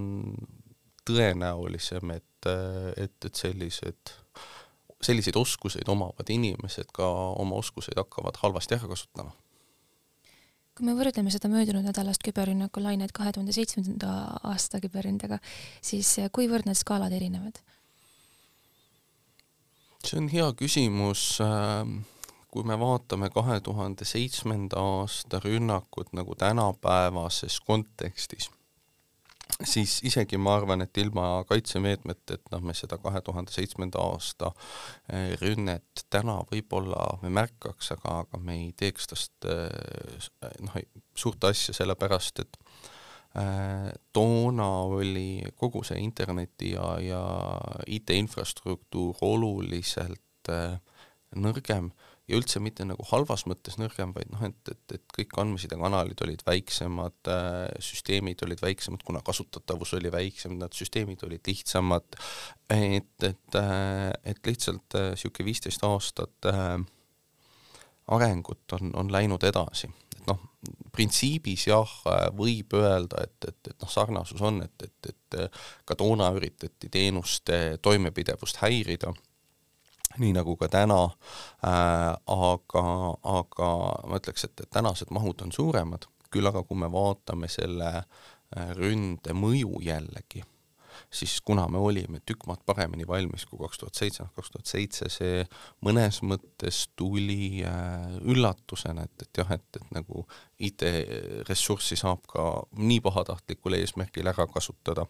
tõenäolisem, 1.09 2.13
et, 2.17 2.49
et, 2.97 3.19
et 3.25 3.35
sellised, 3.35 4.15
selliseid 5.03 5.37
oskuseid 5.39 5.89
omavad 5.89 6.31
inimesed 6.33 6.91
ka 6.95 7.07
oma 7.39 7.61
oskuseid 7.63 7.99
hakkavad 8.01 8.41
halvasti 8.43 8.79
ära 8.79 8.91
kasutama 8.91 9.35
kui 10.79 10.87
me 10.87 10.93
võrdleme 10.95 11.31
seda 11.35 11.49
möödunud 11.51 11.83
nädalast 11.89 12.23
küberrünnaku 12.23 12.79
lainet 12.79 13.11
kahe 13.11 13.33
tuhande 13.35 13.51
seitsmenda 13.51 14.13
aasta 14.47 14.79
küberründega, 14.79 15.41
siis 15.83 16.13
kuivõrd 16.31 16.69
need 16.69 16.79
skaalad 16.79 17.17
erinevad? 17.17 17.59
See 20.07 20.19
on 20.21 20.29
hea 20.33 20.53
küsimus. 20.59 21.39
Ähm, 21.45 22.01
kui 22.49 22.65
me 22.65 22.79
vaatame 22.81 23.29
kahe 23.31 23.61
tuhande 23.61 24.07
seitsmenda 24.09 24.81
aasta 24.81 25.41
rünnakut 25.45 26.15
nagu 26.17 26.35
tänapäevases 26.35 27.59
kontekstis, 27.61 28.49
siis 29.65 29.99
isegi 30.09 30.41
ma 30.41 30.55
arvan, 30.57 30.81
et 30.81 30.99
ilma 30.99 31.45
kaitsemeetmeteta 31.49 32.61
me 32.65 32.75
seda 32.75 32.97
kahe 33.05 33.21
tuhande 33.21 33.53
seitsmenda 33.53 34.01
aasta 34.01 34.53
äh, 35.13 35.35
rünnet 35.43 36.07
täna 36.11 36.39
võib-olla 36.49 37.19
me 37.23 37.35
märkaks, 37.43 37.93
aga, 37.99 38.23
aga 38.25 38.41
me 38.41 38.57
ei 38.63 38.73
teeks 38.77 39.13
tast 39.13 39.51
äh, 39.51 40.49
noh, 40.65 40.81
suurt 41.15 41.45
asja, 41.53 41.77
sellepärast 41.77 42.47
et 42.47 42.59
Äh, 42.59 42.68
toona 44.13 44.69
oli 44.89 45.43
kogu 45.57 45.83
see 45.87 46.01
interneti 46.03 46.73
ja, 46.73 46.97
ja 47.03 47.23
IT-infrastruktuur 47.87 49.21
oluliselt 49.23 50.51
äh, 50.51 50.79
nõrgem 51.37 51.91
ja 52.29 52.37
üldse 52.37 52.61
mitte 52.61 52.85
nagu 52.89 53.05
halvas 53.11 53.45
mõttes 53.49 53.79
nõrgem, 53.81 54.15
vaid 54.17 54.33
noh, 54.33 54.43
et, 54.49 54.73
et, 54.73 54.97
et 54.97 55.15
kõik 55.15 55.37
andmesidekanalid 55.41 56.25
olid 56.25 56.43
väiksemad, 56.49 57.21
äh, 57.31 57.69
süsteemid 57.85 58.43
olid 58.49 58.65
väiksemad, 58.65 59.05
kuna 59.07 59.23
kasutatavus 59.25 59.95
oli 60.01 60.13
väiksem, 60.13 60.59
need 60.59 60.77
süsteemid 60.77 61.25
olid 61.29 61.53
lihtsamad, 61.53 62.19
et, 62.75 63.29
et, 63.29 63.61
et 64.25 64.51
lihtsalt 64.51 64.99
niisugune 65.13 65.51
viisteist 65.53 65.85
aastat 65.87 66.53
arengut 68.09 68.77
on, 68.77 68.93
on 68.97 69.13
läinud 69.13 69.45
edasi 69.45 69.93
noh, 70.29 70.41
printsiibis 70.95 71.69
jah, 71.69 71.95
võib 72.37 72.75
öelda, 72.79 73.23
et, 73.27 73.49
et, 73.49 73.73
et 73.73 73.83
noh, 73.83 73.91
sarnasus 73.91 74.43
on, 74.45 74.61
et, 74.67 74.85
et, 74.85 75.11
et 75.13 75.39
ka 75.87 75.97
toona 75.99 76.31
üritati 76.37 76.91
teenuste 76.93 77.79
toimepidevust 77.83 78.61
häirida, 78.63 79.13
nii 80.19 80.35
nagu 80.35 80.57
ka 80.59 80.71
täna 80.73 81.03
äh,, 81.07 82.15
aga, 82.35 82.85
aga 83.39 83.73
ma 84.09 84.21
ütleks, 84.21 84.49
et, 84.49 84.65
et 84.65 84.71
tänased 84.75 85.13
mahud 85.15 85.47
on 85.47 85.55
suuremad, 85.55 86.09
küll 86.33 86.49
aga 86.49 86.65
kui 86.67 86.81
me 86.81 86.91
vaatame 86.93 87.49
selle 87.53 87.93
äh, 87.99 88.73
ründe 88.77 89.37
mõju 89.37 89.83
jällegi 89.85 90.45
siis 91.11 91.39
kuna 91.45 91.67
me 91.69 91.79
olime 91.79 92.21
tükk 92.27 92.47
maad 92.49 92.63
paremini 92.67 93.07
valmis 93.09 93.47
kui 93.49 93.61
kaks 93.63 93.83
tuhat 93.83 94.01
seitse, 94.01 94.25
noh 94.25 94.35
kaks 94.37 94.55
tuhat 94.55 94.71
seitse 94.71 95.09
see 95.13 95.45
mõnes 95.85 96.21
mõttes 96.27 96.87
tuli 96.99 97.65
äh, 97.67 98.19
üllatusena, 98.29 99.07
et, 99.09 99.27
et 99.27 99.43
jah, 99.43 99.53
et, 99.57 99.81
et 99.81 99.95
nagu 99.95 100.25
IT-ressurssi 100.59 101.97
saab 101.99 102.25
ka 102.31 102.45
nii 102.79 102.99
pahatahtlikul 103.05 103.77
eesmärgil 103.79 104.27
ära 104.27 104.47
kasutada, 104.51 105.05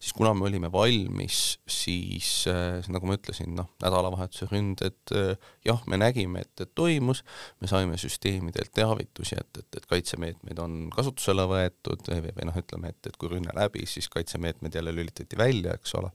siis 0.00 0.14
kuna 0.16 0.32
me 0.34 0.48
olime 0.48 0.70
valmis, 0.72 1.60
siis 1.70 2.30
äh, 2.50 2.80
nagu 2.90 3.06
ma 3.06 3.16
ütlesin, 3.18 3.54
noh, 3.58 3.70
nädalavahetuse 3.82 4.50
ründed 4.50 5.14
äh, 5.14 5.36
jah, 5.66 5.82
me 5.86 6.00
nägime, 6.00 6.42
et, 6.42 6.64
et 6.64 6.74
toimus, 6.74 7.22
me 7.62 7.70
saime 7.70 7.98
süsteemidelt 8.00 8.72
teavitusi, 8.74 9.38
et, 9.38 9.62
et, 9.62 9.78
et 9.78 9.86
kaitsemeetmeid 9.90 10.62
on 10.62 10.80
kasutusele 10.94 11.46
võetud 11.50 12.10
või, 12.10 12.34
või 12.36 12.48
noh, 12.50 12.58
ütleme, 12.58 12.94
et, 12.94 13.10
et 13.10 13.18
kui 13.20 13.30
rünne 13.30 13.54
läbi, 13.56 13.86
siis 13.86 14.10
kaitsemeetmed 14.10 14.74
jälle 14.74 14.94
lülitati 14.94 15.19
välja, 15.38 15.74
eks 15.74 15.94
ole. 15.94 16.10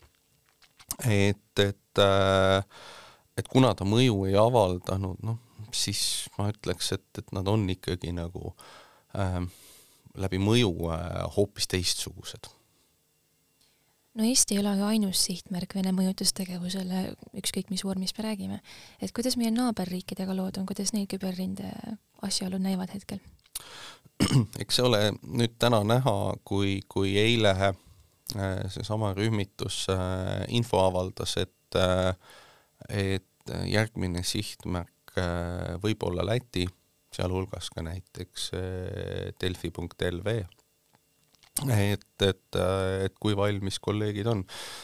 et, 1.06 1.60
et 1.60 2.02
äh, 2.02 2.64
et 3.38 3.48
kuna 3.52 3.74
ta 3.76 3.88
mõju 3.88 4.26
ei 4.30 4.36
avaldanud, 4.40 5.22
noh, 5.26 5.40
siis 5.76 6.02
ma 6.38 6.50
ütleks, 6.54 6.94
et, 6.96 7.08
et 7.20 7.34
nad 7.36 7.48
on 7.52 7.66
ikkagi 7.72 8.14
nagu 8.16 8.54
äh, 9.18 9.42
läbi 10.16 10.40
mõju 10.42 10.72
äh, 10.94 11.24
hoopis 11.36 11.68
teistsugused. 11.72 12.52
no 14.16 14.24
Eesti 14.24 14.56
ei 14.56 14.62
ole 14.62 14.76
ju 14.80 14.88
ainus 14.88 15.26
sihtmärk 15.28 15.76
Vene 15.76 15.92
mõjutustegevusele, 15.96 17.10
ükskõik 17.42 17.72
mis 17.74 17.84
vormis 17.84 18.16
me 18.18 18.28
räägime. 18.30 18.62
et 19.02 19.12
kuidas 19.12 19.38
meie 19.38 19.52
naaberriikidega 19.52 20.36
lood 20.36 20.58
on, 20.58 20.66
kuidas 20.66 20.94
neil 20.94 21.08
küberrinde 21.12 21.72
asjaolud 22.24 22.64
näivad 22.64 22.96
hetkel? 22.96 23.20
eks 24.60 24.80
see 24.80 24.86
ole 24.88 25.10
nüüd 25.22 25.58
täna 25.60 25.84
näha, 25.84 26.36
kui, 26.48 26.80
kui 26.88 27.18
eile 27.20 27.76
seesama 28.34 29.14
rühmitus 29.14 29.86
äh, 29.94 30.46
info 30.50 30.82
avaldas, 30.88 31.38
et 31.38 31.78
äh, 31.80 32.16
et 32.90 33.24
järgmine 33.70 34.24
sihtmärk 34.26 34.96
Äh, 35.16 35.76
võib-olla 35.80 36.26
Läti, 36.28 36.66
sealhulgas 37.16 37.70
ka 37.72 37.84
näiteks 37.86 38.50
äh, 38.58 39.30
delfi.lv, 39.40 40.34
et, 41.64 42.04
et, 42.22 42.58
et 43.06 43.14
kui 43.20 43.36
valmis 43.38 43.78
kolleegid 43.80 44.28
on. 44.28 44.44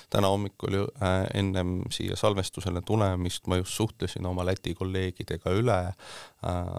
täna 0.10 0.30
hommikul 0.32 0.76
ju 0.78 0.84
äh, 1.04 1.26
ennem 1.36 1.82
siia 1.92 2.16
salvestusele 2.16 2.82
tulemist 2.88 3.48
ma 3.52 3.58
just 3.60 3.76
suhtlesin 3.76 4.26
oma 4.26 4.46
Läti 4.48 4.74
kolleegidega 4.76 5.52
üle 5.52 5.78
äh,, 5.92 6.70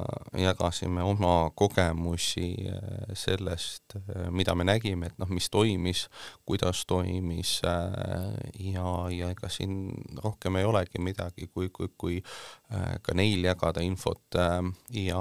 jagasime 0.40 1.04
oma 1.04 1.50
kogemusi 1.54 2.54
äh, 2.72 3.12
sellest, 3.14 3.96
äh, 3.96 4.30
mida 4.30 4.54
me 4.54 4.64
nägime, 4.64 5.10
et 5.12 5.18
noh, 5.20 5.28
mis 5.28 5.50
toimis, 5.52 6.06
kuidas 6.48 6.86
toimis 6.88 7.58
äh, 7.68 8.32
ja, 8.72 8.86
ja 9.12 9.28
ega 9.34 9.50
siin 9.52 9.92
rohkem 10.24 10.56
ei 10.56 10.64
olegi 10.68 11.02
midagi, 11.04 11.50
kui, 11.52 11.68
kui, 11.68 11.92
kui 11.98 12.22
äh, 12.72 12.96
ka 13.02 13.12
neil 13.14 13.44
jagada 13.44 13.84
infot 13.84 14.40
ja 14.96 15.20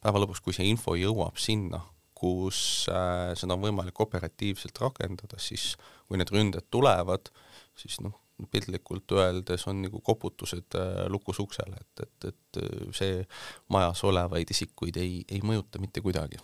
päeva 0.00 0.20
lõpuks, 0.20 0.44
kui 0.44 0.56
see 0.56 0.68
info 0.68 0.96
jõuab 0.98 1.40
sinna, 1.40 1.80
kus 2.20 2.60
äh, 2.92 3.30
seda 3.38 3.56
on 3.56 3.64
võimalik 3.64 4.00
operatiivselt 4.04 4.76
rakendada, 4.82 5.38
siis 5.40 5.72
kui 6.08 6.20
need 6.20 6.30
ründed 6.34 6.68
tulevad, 6.72 7.30
siis 7.78 7.96
noh, 8.04 8.18
piltlikult 8.50 9.12
öeldes 9.16 9.66
on 9.68 9.82
nagu 9.86 10.02
koputused 10.04 10.76
äh, 10.78 11.02
lukus 11.12 11.40
uksele, 11.42 11.80
et, 11.80 12.04
et, 12.06 12.30
et 12.32 12.62
äh, 12.62 12.86
see 12.96 13.18
majas 13.72 14.04
olevaid 14.08 14.52
isikuid 14.52 15.00
ei, 15.00 15.20
ei 15.28 15.42
mõjuta 15.44 15.82
mitte 15.82 16.04
kuidagi. 16.04 16.40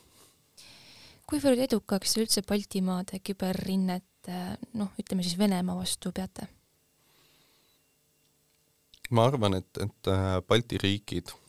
kuivõrd 1.27 1.65
edukaks 1.69 2.17
üldse 2.23 2.45
Baltimaade 2.47 3.21
küberrinnet 3.21 4.31
noh, 4.75 4.93
ütleme 4.99 5.23
siis 5.23 5.39
Venemaa 5.39 5.77
vastu 5.79 6.13
peate? 6.13 6.49
ma 9.11 9.29
arvan, 9.29 9.61
et, 9.61 9.83
et 9.83 10.11
äh, 10.11 10.39
Balti 10.49 10.81
riigid 10.83 11.31
äh, 11.31 11.43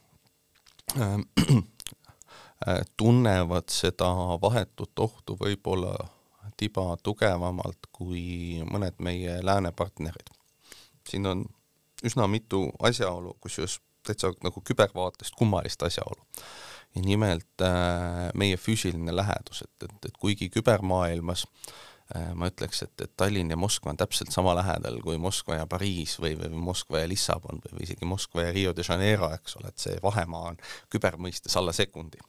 Äh, 0.95 1.17
tunnevad 2.97 3.69
seda 3.69 4.07
vahetut 4.41 4.99
ohtu 4.99 5.35
võib-olla 5.37 5.93
tiba 6.57 6.95
tugevamalt 7.03 7.89
kui 7.93 8.63
mõned 8.65 8.97
meie 9.03 9.39
lääne 9.45 9.71
partnerid. 9.71 10.31
siin 11.09 11.25
on 11.25 11.45
üsna 12.03 12.27
mitu 12.27 12.67
asjaolu, 12.83 13.37
kusjuures 13.41 13.79
täitsa 14.05 14.31
nagu 14.43 14.61
kübervaatest 14.61 15.35
kummalist 15.37 15.83
asjaolu. 15.83 16.21
ja 16.95 17.01
nimelt 17.01 17.61
äh, 17.61 18.31
meie 18.33 18.57
füüsiline 18.57 19.15
lähedus, 19.15 19.61
et, 19.61 19.83
et, 19.83 20.05
et 20.05 20.17
kuigi 20.17 20.49
kübermaailmas 20.49 21.45
äh, 22.15 22.31
ma 22.33 22.47
ütleks, 22.49 22.81
et, 22.83 23.01
et 23.01 23.11
Tallinn 23.17 23.51
ja 23.51 23.57
Moskva 23.57 23.91
on 23.91 23.99
täpselt 23.99 24.31
sama 24.31 24.55
lähedal 24.55 25.01
kui 25.03 25.17
Moskva 25.17 25.59
ja 25.59 25.67
Pariis 25.67 26.15
või, 26.21 26.33
või 26.39 26.63
Moskva 26.71 27.03
ja 27.03 27.11
Lissabon 27.11 27.61
või, 27.65 27.75
või 27.77 27.85
isegi 27.89 28.05
Moskva 28.05 28.47
ja 28.47 28.55
Rio 28.55 28.73
de 28.73 28.87
Janeiro, 28.87 29.29
eks 29.35 29.59
ole, 29.59 29.73
et 29.73 29.85
see 29.85 29.99
vahemaa 30.03 30.53
on 30.53 30.59
kübermõistes 30.89 31.59
alla 31.59 31.75
sekundi 31.75 32.23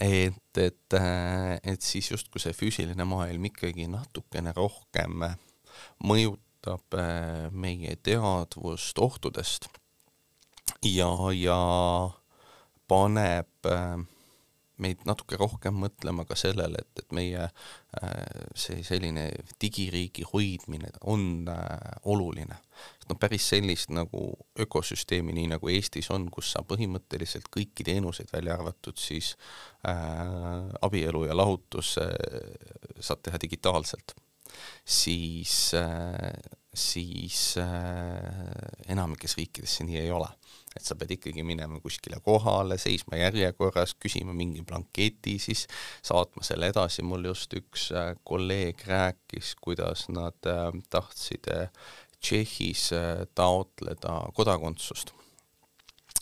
et, 0.00 0.58
et, 0.58 0.94
äh, 0.94 1.58
et 1.62 1.82
siis 1.82 2.10
justkui 2.10 2.40
see 2.40 2.54
füüsiline 2.56 3.04
maailm 3.08 3.50
ikkagi 3.50 3.88
natukene 3.92 4.54
rohkem 4.56 5.26
mõjutab 6.04 6.96
äh, 6.96 7.50
meie 7.52 7.96
teadvust 8.02 8.98
ohtudest. 8.98 9.68
Ja, 10.86 11.12
ja 11.36 11.58
paneb 12.88 13.68
äh, 13.68 14.00
meid 14.82 15.04
natuke 15.06 15.36
rohkem 15.38 15.76
mõtlema 15.78 16.24
ka 16.26 16.34
sellele, 16.38 16.80
et, 16.80 17.04
et 17.04 17.12
meie 17.14 17.44
see 18.58 18.80
selline 18.82 19.28
digiriigi 19.62 20.24
hoidmine 20.26 20.88
on 21.12 21.44
oluline 22.08 22.56
noh, 23.12 23.20
päris 23.20 23.46
sellist 23.52 23.92
nagu 23.94 24.24
ökosüsteemi, 24.64 25.34
nii 25.36 25.52
nagu 25.54 25.70
Eestis 25.72 26.10
on, 26.14 26.28
kus 26.32 26.54
sa 26.54 26.64
põhimõtteliselt 26.66 27.50
kõiki 27.52 27.86
teenuseid, 27.86 28.32
välja 28.32 28.56
arvatud 28.56 28.98
siis 29.00 29.34
äh, 29.88 29.94
abielu 30.82 31.26
ja 31.28 31.36
lahutus 31.36 31.96
äh, 32.02 32.10
saad 33.00 33.22
teha 33.26 33.40
digitaalselt, 33.42 34.16
siis 34.84 35.72
äh,, 35.78 36.32
siis 36.74 37.56
äh, 37.58 37.66
enamikes 38.88 39.36
riikides 39.36 39.76
see 39.76 39.88
nii 39.88 40.00
ei 40.06 40.12
ole. 40.14 40.28
Et 40.72 40.84
sa 40.84 40.96
pead 40.96 41.10
ikkagi 41.18 41.42
minema 41.44 41.80
kuskile 41.84 42.16
kohale, 42.24 42.78
seisma 42.80 43.18
järjekorras, 43.20 43.92
küsima 44.00 44.32
mingi 44.36 44.62
blanketi, 44.64 45.34
siis 45.42 45.66
saatma 46.00 46.44
selle 46.46 46.70
edasi, 46.72 47.04
mul 47.04 47.28
just 47.28 47.52
üks 47.58 47.90
äh, 47.92 48.14
kolleeg 48.24 48.80
rääkis, 48.88 49.52
kuidas 49.60 50.06
nad 50.08 50.48
äh, 50.48 50.70
tahtsid 50.92 51.50
äh, 51.52 51.68
Tšehhis 52.22 52.92
äh, 52.96 53.26
taotleda 53.34 54.20
kodakondsust. 54.34 55.12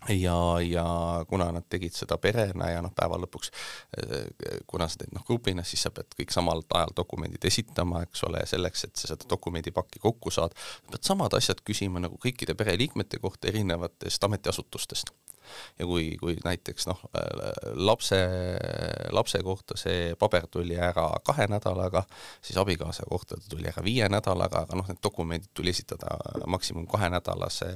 Ja, 0.08 0.60
ja 0.64 0.84
kuna 1.28 1.50
nad 1.52 1.66
tegid 1.68 1.92
seda 1.92 2.16
perena 2.16 2.70
ja 2.70 2.80
noh, 2.80 2.92
päeva 2.96 3.18
lõpuks 3.20 3.50
äh, 4.00 4.62
kuna 4.66 4.88
sa 4.88 5.02
teed 5.02 5.12
noh 5.12 5.26
grupina, 5.28 5.64
siis 5.68 5.84
sa 5.84 5.92
pead 5.92 6.16
kõik 6.16 6.32
samal 6.32 6.64
ajal 6.64 6.94
dokumendid 6.96 7.44
esitama, 7.44 8.00
eks 8.06 8.24
ole, 8.24 8.40
selleks, 8.48 8.86
et 8.88 8.96
sa 8.96 9.10
seda 9.12 9.28
dokumendipakki 9.28 10.00
kokku 10.00 10.32
saad, 10.32 10.56
pead 10.88 11.04
samad 11.04 11.36
asjad 11.36 11.60
küsima 11.60 12.00
nagu 12.00 12.16
kõikide 12.22 12.56
pereliikmete 12.56 13.20
kohta 13.20 13.52
erinevatest 13.52 14.24
ametiasutustest 14.24 15.12
ja 15.78 15.86
kui, 15.86 16.14
kui 16.20 16.36
näiteks 16.44 16.88
noh, 16.90 17.00
lapse, 17.74 18.18
lapse 19.14 19.42
kohta 19.44 19.76
see 19.80 20.14
paber 20.20 20.46
tuli 20.50 20.76
ära 20.78 21.06
kahe 21.26 21.46
nädalaga, 21.50 22.04
siis 22.42 22.58
abikaasa 22.60 23.06
kohta 23.10 23.38
ta 23.40 23.52
tuli 23.54 23.68
ära 23.70 23.84
viie 23.84 24.08
nädalaga, 24.12 24.64
aga 24.66 24.78
noh, 24.78 24.88
need 24.90 25.00
dokumendid 25.04 25.50
tuli 25.54 25.72
esitada 25.74 26.16
maksimum 26.50 26.86
kahenädalase 26.90 27.70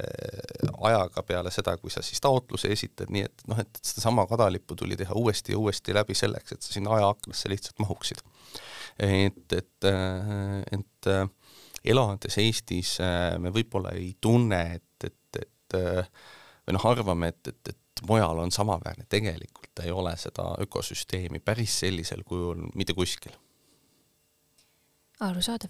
ajaga 0.89 1.23
peale 1.23 1.51
seda, 1.53 1.77
kui 1.81 1.93
sa 1.93 2.03
siis 2.05 2.21
taotluse 2.23 2.71
esitad, 2.73 3.11
nii 3.13 3.25
et 3.27 3.45
noh, 3.49 3.59
et 3.61 3.81
sedasama 3.81 4.27
kadalippu 4.29 4.77
tuli 4.79 4.97
teha 4.99 5.15
uuesti 5.17 5.55
ja 5.55 5.61
uuesti 5.61 5.95
läbi 5.95 6.17
selleks, 6.17 6.55
et 6.55 6.65
sa 6.65 6.73
sinna 6.75 6.95
ajaaknasse 6.97 7.51
lihtsalt 7.51 7.79
mahuksid. 7.83 8.23
et, 8.99 9.53
et, 9.53 9.89
et 10.77 11.09
elades 11.85 12.37
Eestis 12.41 12.97
me 13.39 13.51
võib-olla 13.53 13.93
ei 13.97 14.15
tunne, 14.21 14.61
et, 14.79 15.09
et, 15.09 15.41
et 15.41 15.79
või 16.65 16.77
noh, 16.77 16.85
arvame, 16.89 17.31
et, 17.33 17.47
et, 17.51 17.73
et 17.73 18.05
mujal 18.07 18.39
on 18.39 18.51
samaväärne, 18.51 19.05
tegelikult 19.09 19.83
ei 19.83 19.91
ole 19.91 20.15
seda 20.17 20.53
ökosüsteemi 20.61 21.39
päris 21.39 21.79
sellisel 21.79 22.23
kujul 22.25 22.67
mitte 22.75 22.93
kuskil. 22.93 23.33
arusaadav. 25.19 25.69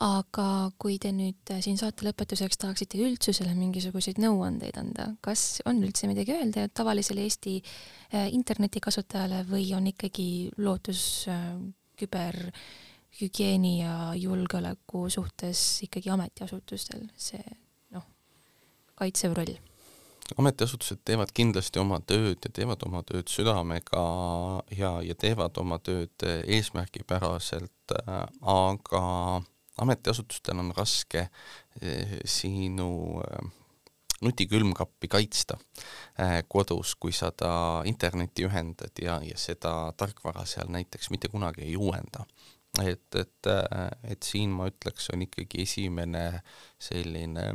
aga 0.00 0.70
kui 0.78 0.96
te 0.98 1.10
nüüd 1.12 1.50
siin 1.60 1.76
saate 1.78 2.06
lõpetuseks 2.06 2.56
tahaksite 2.62 2.98
üldsusele 3.04 3.52
mingisuguseid 3.54 4.20
nõuandeid 4.22 4.78
anda, 4.80 5.10
kas 5.20 5.60
on 5.68 5.82
üldse 5.84 6.08
midagi 6.08 6.32
öelda 6.32 6.68
tavalisele 6.68 7.26
Eesti 7.26 7.58
äh, 7.60 8.30
internetikasutajale 8.32 9.44
või 9.50 9.68
on 9.76 9.90
ikkagi 9.92 10.50
lootus 10.56 11.26
äh, 11.28 11.50
küberhügieeni 12.00 13.80
ja 13.82 13.96
julgeoleku 14.16 15.10
suhtes 15.10 15.82
ikkagi 15.84 16.10
ametiasutustel 16.10 17.10
see 17.16 17.44
noh, 17.92 18.06
kaitsev 18.96 19.36
roll? 19.36 19.58
Ametiasutused 20.38 21.00
teevad 21.04 21.32
kindlasti 21.34 21.80
oma 21.82 21.98
tööd 22.06 22.38
ja 22.44 22.50
teevad 22.52 22.82
oma 22.86 23.02
tööd 23.06 23.30
südamega 23.32 24.02
ja, 24.76 24.92
ja 25.02 25.16
teevad 25.18 25.58
oma 25.58 25.80
tööd 25.82 26.26
eesmärgipäraselt, 26.46 27.96
aga 28.40 29.06
ametiasutustel 29.80 30.58
on 30.60 30.72
raske 30.76 31.26
eh, 31.80 32.18
sinu 32.24 33.20
eh, 33.24 33.48
nutikülmkappi 34.20 35.08
kaitsta 35.08 35.56
eh, 36.18 36.40
kodus, 36.48 36.94
kui 37.00 37.12
sa 37.16 37.32
ta 37.32 37.52
internetti 37.88 38.46
ühendad 38.48 39.02
ja, 39.02 39.20
ja 39.24 39.38
seda 39.40 39.74
tarkvara 39.96 40.44
seal 40.48 40.72
näiteks 40.72 41.10
mitte 41.14 41.32
kunagi 41.32 41.64
ei 41.68 41.76
uuenda. 41.76 42.26
Et, 42.80 43.16
et, 43.18 43.48
et 44.06 44.22
siin 44.22 44.52
ma 44.54 44.68
ütleks, 44.70 45.08
on 45.10 45.24
ikkagi 45.24 45.64
esimene 45.64 46.22
selline 46.78 47.48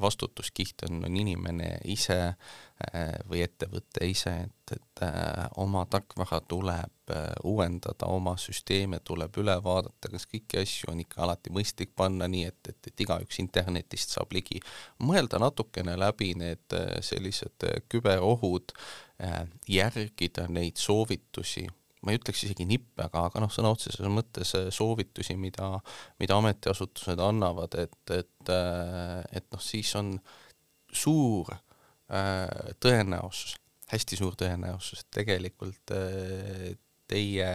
vastutuskiht 0.00 0.84
on, 0.88 1.04
on 1.04 1.16
inimene 1.16 1.68
ise 1.90 2.18
äh, 2.26 3.14
või 3.28 3.42
ettevõte 3.44 4.06
ise, 4.08 4.32
et, 4.46 4.74
et 4.76 5.02
äh, 5.06 5.46
oma 5.62 5.84
tarkvara 5.90 6.40
tuleb 6.48 7.12
äh, 7.14 7.26
uuendada, 7.44 8.08
oma 8.08 8.36
süsteeme 8.40 9.00
tuleb 9.04 9.36
üle 9.42 9.56
vaadata, 9.64 10.12
kas 10.12 10.28
kõiki 10.30 10.62
asju 10.62 10.92
on 10.94 11.02
ikka 11.04 11.24
alati 11.26 11.52
mõistlik 11.54 11.94
panna 11.96 12.28
nii, 12.30 12.46
et, 12.52 12.72
et, 12.72 12.92
et 12.92 13.04
igaüks 13.06 13.42
internetist 13.42 14.16
saab 14.16 14.32
ligi. 14.36 14.62
mõelda 14.98 15.40
natukene 15.42 15.96
läbi 15.98 16.32
need 16.38 16.78
sellised 17.04 17.68
küberohud, 17.88 18.72
järgida 19.68 20.46
neid 20.48 20.80
soovitusi 20.80 21.66
ma 22.00 22.12
ei 22.12 22.20
ütleks 22.20 22.44
isegi 22.46 22.66
nippe, 22.68 23.04
aga, 23.04 23.26
aga 23.28 23.42
noh, 23.44 23.50
sõna 23.52 23.72
otseses 23.74 24.08
mõttes 24.12 24.54
äh, 24.58 24.68
soovitusi, 24.74 25.36
mida, 25.40 25.72
mida 26.20 26.38
ametiasutused 26.40 27.20
annavad, 27.24 27.76
et, 27.82 27.98
et, 28.16 28.52
äh, 28.52 29.18
et 29.36 29.48
noh, 29.52 29.64
siis 29.64 29.92
on 30.00 30.14
suur 30.90 31.52
äh, 31.52 32.46
tõenäosus, 32.80 33.58
hästi 33.90 34.20
suur 34.20 34.38
tõenäosus, 34.38 35.04
et 35.04 35.12
tegelikult 35.20 35.92
teie 37.10 37.46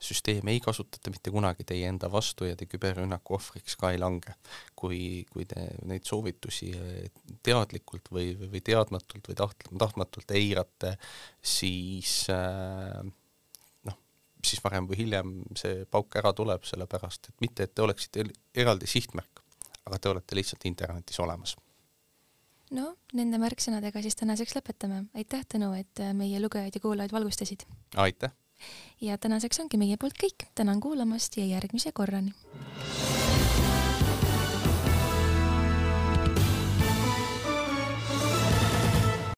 süsteemi 0.00 0.54
ei 0.54 0.60
kasutata 0.60 1.12
mitte 1.12 1.32
kunagi 1.32 1.64
teie 1.68 1.88
enda 1.88 2.08
vastu 2.12 2.48
ja 2.48 2.56
te 2.56 2.66
küberrünnaku 2.68 3.36
ohvriks 3.36 3.76
ka 3.80 3.90
ei 3.92 4.00
lange. 4.00 4.34
kui, 4.76 5.24
kui 5.32 5.44
te 5.48 5.66
neid 5.88 6.04
soovitusi 6.08 6.70
teadlikult 7.44 8.10
või, 8.12 8.34
või 8.40 8.60
teadmatult 8.64 9.28
või 9.28 9.36
taht-, 9.38 9.68
tahtmatult 9.84 10.34
eirate, 10.36 10.96
siis 11.40 12.26
äh, 12.32 13.04
siis 14.46 14.62
varem 14.64 14.88
või 14.88 15.00
hiljem 15.02 15.34
see 15.58 15.84
pauk 15.90 16.16
ära 16.20 16.32
tuleb, 16.36 16.64
sellepärast 16.68 17.30
et 17.30 17.44
mitte, 17.44 17.66
et 17.66 17.74
te 17.74 17.84
oleksite 17.84 18.26
eraldi 18.54 18.88
sihtmärk, 18.90 19.42
aga 19.86 19.98
te 19.98 20.12
olete 20.12 20.38
lihtsalt 20.38 20.66
internetis 20.70 21.20
olemas. 21.20 21.56
no 22.70 22.96
nende 23.12 23.38
märksõnadega 23.38 24.02
siis 24.02 24.16
tänaseks 24.16 24.56
lõpetame. 24.58 25.04
aitäh, 25.14 25.44
Tõnu, 25.54 25.72
et 25.78 26.02
meie 26.14 26.40
lugejaid 26.40 26.74
ja 26.74 26.80
kuulajaid 26.80 27.12
valgustasid! 27.12 27.66
aitäh! 27.96 28.32
ja 29.00 29.18
tänaseks 29.18 29.60
ongi 29.60 29.76
meie 29.76 29.96
poolt 29.96 30.18
kõik, 30.18 30.48
tänan 30.54 30.80
kuulamast 30.80 31.36
ja 31.36 31.46
järgmise 31.46 31.92
korrani! 31.92 32.34